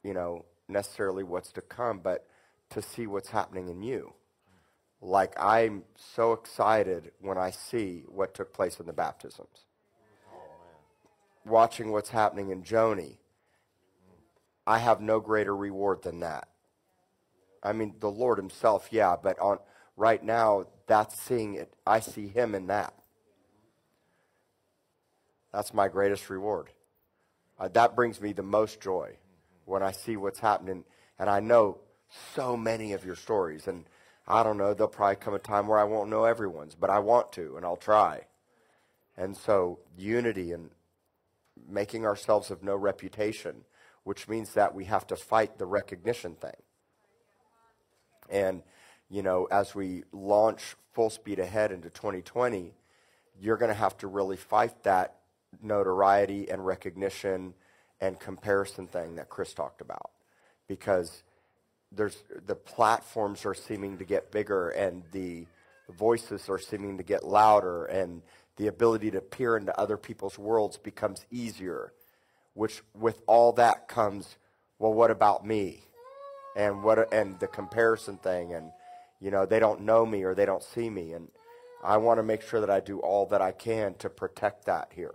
[0.02, 2.26] you know, necessarily what's to come, but
[2.70, 4.14] to see what's happening in you.
[5.02, 9.66] Like I'm so excited when I see what took place in the baptisms.
[11.46, 13.18] Watching what's happening in Joni,
[14.66, 16.48] I have no greater reward than that.
[17.62, 19.60] I mean, the Lord Himself, yeah, but on
[19.98, 21.74] right now, that's seeing it.
[21.86, 22.94] I see Him in that.
[25.58, 26.70] That's my greatest reward.
[27.60, 29.18] Uh, that brings me the most joy
[29.66, 30.84] when I see what's happening.
[31.18, 31.80] And I know
[32.36, 33.68] so many of your stories.
[33.68, 33.86] And
[34.28, 37.00] I don't know, there'll probably come a time where I won't know everyone's, but I
[37.00, 38.28] want to, and I'll try.
[39.18, 40.70] And so, unity and
[41.68, 43.64] making ourselves of no reputation,
[44.04, 46.62] which means that we have to fight the recognition thing.
[48.30, 48.62] And,
[49.10, 52.76] you know, as we launch full speed ahead into 2020,
[53.42, 55.16] you're going to have to really fight that
[55.62, 57.54] notoriety and recognition
[58.02, 60.12] and comparison thing that Chris talked about.
[60.68, 61.24] because
[61.92, 65.46] there's the platforms are seeming to get bigger and the
[65.90, 68.22] voices are seeming to get louder and
[68.58, 71.94] the ability to peer into other people's worlds becomes easier
[72.56, 74.38] which with all that comes
[74.80, 75.82] well what about me?
[76.56, 78.72] And what and the comparison thing and
[79.22, 81.14] you know they don't know me or they don't see me.
[81.14, 81.30] And
[81.84, 84.92] i want to make sure that i do all that i can to protect that
[84.94, 85.14] here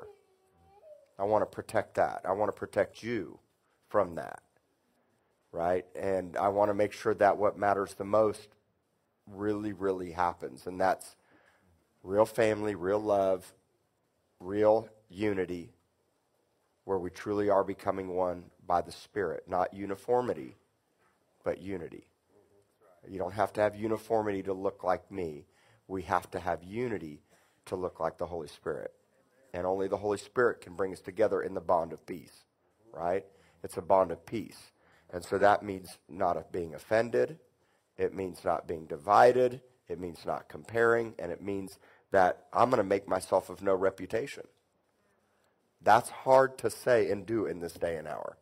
[1.23, 3.41] i want to protect that i want to protect you
[3.89, 4.43] from that
[5.53, 8.51] right and i want to make sure that what matters the most
[9.29, 11.17] really really happens and that's
[12.05, 13.55] real family real love
[14.41, 15.73] real unity
[16.85, 20.57] where we truly are becoming one by the spirit not uniformity
[21.45, 22.07] but unity.
[23.09, 25.47] You don't have to have uniformity to look like me.
[25.89, 27.23] We have to have unity
[27.67, 28.93] to look like the Holy Spirit.
[29.53, 32.45] And only the Holy Spirit can bring us together in the bond of peace,
[32.93, 33.25] right?
[33.63, 34.73] It's a bond of peace.
[35.11, 37.39] And so that means not being offended.
[37.99, 39.61] It means not being divided.
[39.89, 41.15] It means not comparing.
[41.19, 41.79] And it means
[42.13, 44.45] that I'm going to make myself of no reputation.
[45.83, 48.39] That's hard to say and do in this day and hour.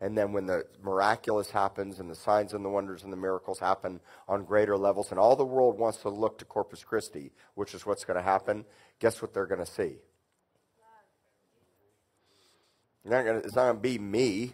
[0.00, 3.58] And then when the miraculous happens and the signs and the wonders and the miracles
[3.58, 7.74] happen on greater levels, and all the world wants to look to Corpus Christi, which
[7.74, 8.66] is what's going to happen,
[8.98, 9.96] guess what they're going to see?
[13.04, 14.52] Not gonna, it's not going to be me.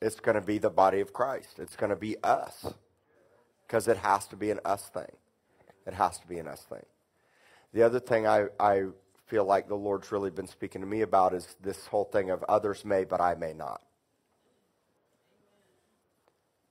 [0.00, 1.58] It's going to be the body of Christ.
[1.58, 2.72] It's going to be us.
[3.66, 5.10] Because it has to be an us thing.
[5.86, 6.86] It has to be an us thing.
[7.74, 8.84] The other thing I, I
[9.28, 12.42] feel like the Lord's really been speaking to me about is this whole thing of
[12.48, 13.82] others may, but I may not.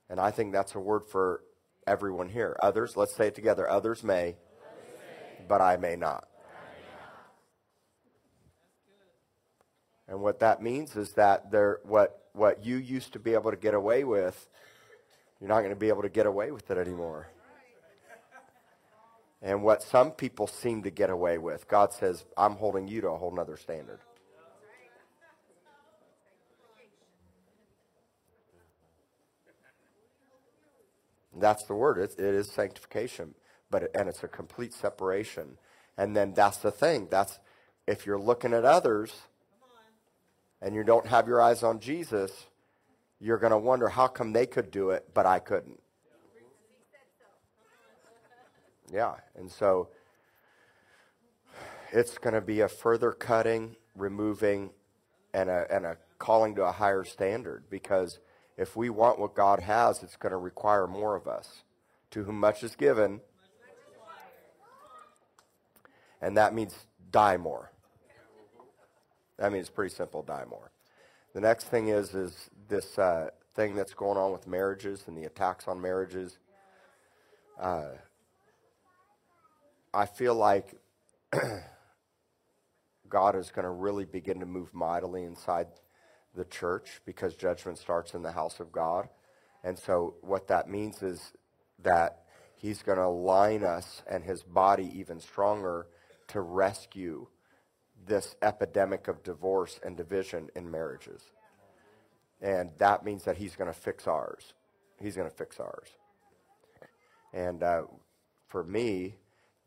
[0.10, 1.44] And I think that's a word for
[1.86, 2.58] everyone here.
[2.62, 3.70] Others, let's say it together.
[3.70, 4.36] Others may, others
[5.40, 6.28] may but I may not.
[10.08, 13.58] And what that means is that there, what, what you used to be able to
[13.58, 14.50] get away with,
[15.40, 17.28] you're not going to be able to get away with it anymore
[19.48, 21.70] and what some people seem to get away with.
[21.70, 24.00] God says, I'm holding you to a whole nother standard.
[31.40, 31.98] That's the word.
[31.98, 33.36] It, it is sanctification,
[33.72, 35.58] but and it's a complete separation.
[35.98, 37.08] And then that's the thing.
[37.10, 37.40] That's
[37.88, 39.14] if you're looking at others
[40.62, 42.48] and you don't have your eyes on Jesus,
[43.22, 45.80] you're going to wonder how come they could do it, but I couldn't.
[48.92, 49.90] Yeah, and so
[51.92, 54.72] it's going to be a further cutting, removing,
[55.34, 58.20] and a, and a calling to a higher standard because
[58.58, 61.64] if we want what God has, it's going to require more of us.
[62.12, 63.20] To whom much is given,
[66.22, 66.74] and that means
[67.12, 67.72] die more.
[69.38, 70.72] That means pretty simple, die more.
[71.34, 75.26] The next thing is is this uh, thing that's going on with marriages and the
[75.26, 76.38] attacks on marriages.
[77.60, 77.90] Uh,
[79.98, 80.76] I feel like
[83.10, 85.70] God is going to really begin to move mightily inside
[86.36, 89.10] the church because judgment starts in the house of God.
[89.64, 91.34] And so, what that means is
[91.82, 92.26] that
[92.58, 95.88] He's going to align us and His body even stronger
[96.28, 97.26] to rescue
[98.06, 101.24] this epidemic of divorce and division in marriages.
[102.40, 104.54] And that means that He's going to fix ours.
[105.02, 105.88] He's going to fix ours.
[107.34, 107.86] And uh,
[108.48, 109.16] for me,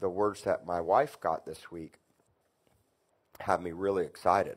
[0.00, 1.94] the words that my wife got this week
[3.40, 4.56] have me really excited.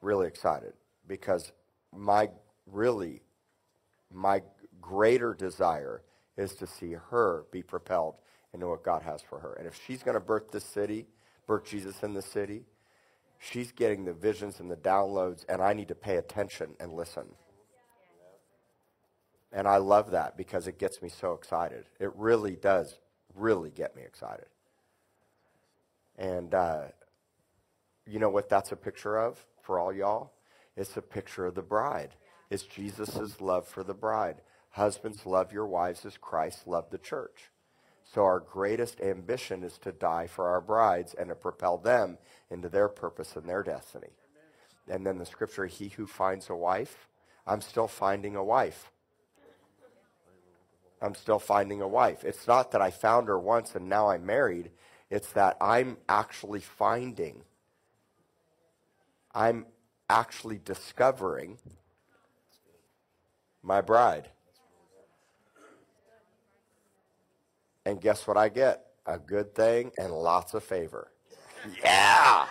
[0.00, 0.74] Really excited
[1.08, 1.52] because
[1.92, 2.28] my
[2.66, 3.22] really
[4.12, 4.42] my
[4.80, 6.02] greater desire
[6.36, 8.16] is to see her be propelled
[8.52, 9.54] into what God has for her.
[9.54, 11.06] And if she's going to birth this city,
[11.46, 12.64] birth Jesus in the city,
[13.38, 17.24] she's getting the visions and the downloads, and I need to pay attention and listen.
[19.52, 21.86] And I love that because it gets me so excited.
[22.00, 22.98] It really does
[23.34, 24.46] really get me excited.
[26.16, 26.82] And uh,
[28.06, 30.32] you know what that's a picture of for all y'all?
[30.76, 32.10] It's a picture of the bride.
[32.50, 34.36] It's Jesus' love for the bride.
[34.70, 37.50] Husbands, love your wives as Christ loved the church.
[38.12, 42.18] So our greatest ambition is to die for our brides and to propel them
[42.50, 44.10] into their purpose and their destiny.
[44.88, 47.08] And then the scripture, he who finds a wife,
[47.46, 48.90] I'm still finding a wife.
[51.02, 52.24] I'm still finding a wife.
[52.24, 54.70] It's not that I found her once and now I'm married.
[55.10, 57.42] It's that I'm actually finding,
[59.34, 59.66] I'm
[60.08, 61.58] actually discovering
[63.62, 64.30] my bride.
[67.86, 68.86] And guess what I get?
[69.06, 71.12] A good thing and lots of favor.
[71.82, 72.46] Yeah!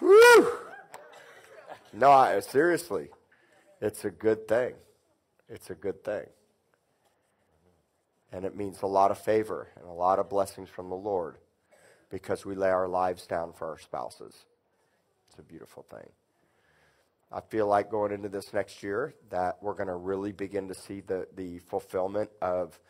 [0.00, 0.52] Woo!
[1.92, 3.08] No, I, seriously,
[3.80, 4.74] it's a good thing.
[5.48, 6.26] It's a good thing.
[8.34, 11.36] And it means a lot of favor and a lot of blessings from the Lord
[12.10, 14.34] because we lay our lives down for our spouses.
[15.28, 16.08] It's a beautiful thing.
[17.30, 20.74] I feel like going into this next year that we're going to really begin to
[20.74, 22.80] see the, the fulfillment of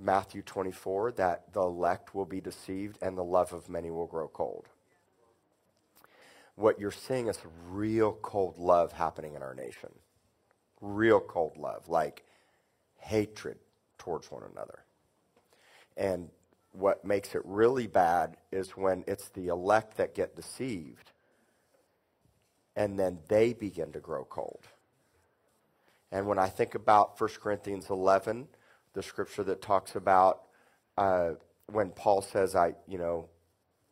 [0.00, 4.26] Matthew 24 that the elect will be deceived and the love of many will grow
[4.26, 4.68] cold.
[6.54, 9.90] What you're seeing is real cold love happening in our nation.
[10.80, 12.24] Real cold love, like
[12.96, 13.58] hatred
[13.98, 14.84] towards one another.
[15.96, 16.28] And
[16.72, 21.10] what makes it really bad is when it's the elect that get deceived
[22.76, 24.64] and then they begin to grow cold.
[26.12, 28.46] And when I think about 1 Corinthians 11,
[28.94, 30.42] the scripture that talks about
[30.96, 31.32] uh,
[31.66, 33.28] when Paul says, I, you know,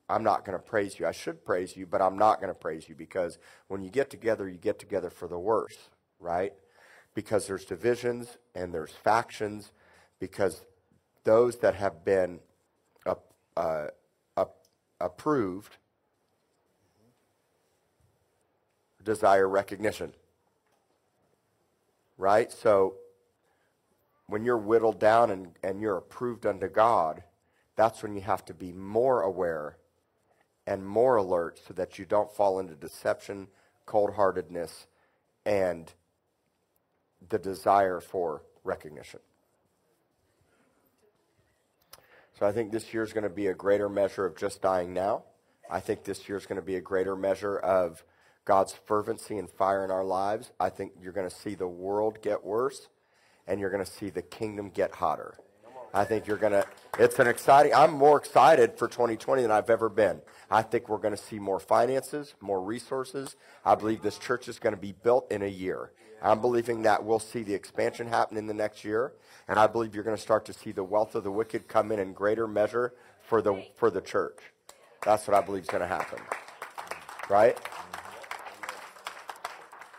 [0.08, 1.06] I'm not going to praise you.
[1.06, 3.38] I should praise you, but I'm not going to praise you because
[3.68, 5.76] when you get together, you get together for the worse,
[6.20, 6.52] right?
[7.14, 9.72] Because there's divisions and there's factions,
[10.18, 10.62] because
[11.24, 12.40] those that have been
[13.06, 13.14] uh,
[13.56, 13.86] uh,
[15.00, 15.76] approved
[19.04, 20.12] desire recognition.
[22.18, 22.50] Right?
[22.52, 22.96] So
[24.26, 27.22] when you're whittled down and, and you're approved unto God,
[27.76, 29.76] that's when you have to be more aware
[30.66, 33.46] and more alert so that you don't fall into deception,
[33.84, 34.86] cold heartedness,
[35.44, 35.92] and
[37.28, 39.20] the desire for recognition.
[42.38, 44.92] So I think this year is going to be a greater measure of just dying
[44.92, 45.24] now.
[45.70, 48.04] I think this year is going to be a greater measure of
[48.46, 52.22] God's fervency and fire in our lives, I think you're going to see the world
[52.22, 52.88] get worse
[53.46, 55.34] and you're going to see the kingdom get hotter.
[55.92, 56.64] I think you're going to,
[56.98, 60.20] it's an exciting, I'm more excited for 2020 than I've ever been.
[60.50, 63.34] I think we're going to see more finances, more resources.
[63.64, 65.90] I believe this church is going to be built in a year.
[66.22, 69.12] I'm believing that we'll see the expansion happen in the next year.
[69.48, 71.92] And I believe you're going to start to see the wealth of the wicked come
[71.92, 72.94] in in greater measure
[73.28, 74.38] for the, for the church.
[75.04, 76.18] That's what I believe is going to happen.
[77.28, 77.56] Right?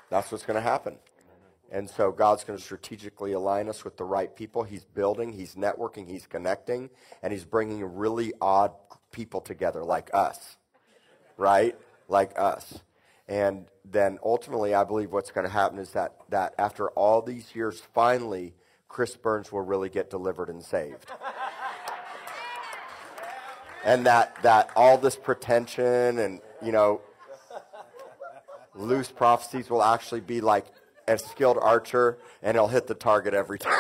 [0.09, 0.97] That's what's going to happen.
[1.71, 4.63] And so God's going to strategically align us with the right people.
[4.63, 6.89] He's building, He's networking, He's connecting,
[7.21, 8.71] and He's bringing really odd
[9.11, 10.57] people together like us,
[11.37, 11.75] right?
[12.07, 12.79] Like us.
[13.27, 17.55] And then ultimately, I believe what's going to happen is that, that after all these
[17.55, 18.53] years, finally,
[18.89, 21.05] Chris Burns will really get delivered and saved.
[23.85, 27.01] and that, that all this pretension and, you know,
[28.75, 30.65] loose prophecies will actually be like
[31.07, 33.73] a skilled archer and he'll hit the target every time.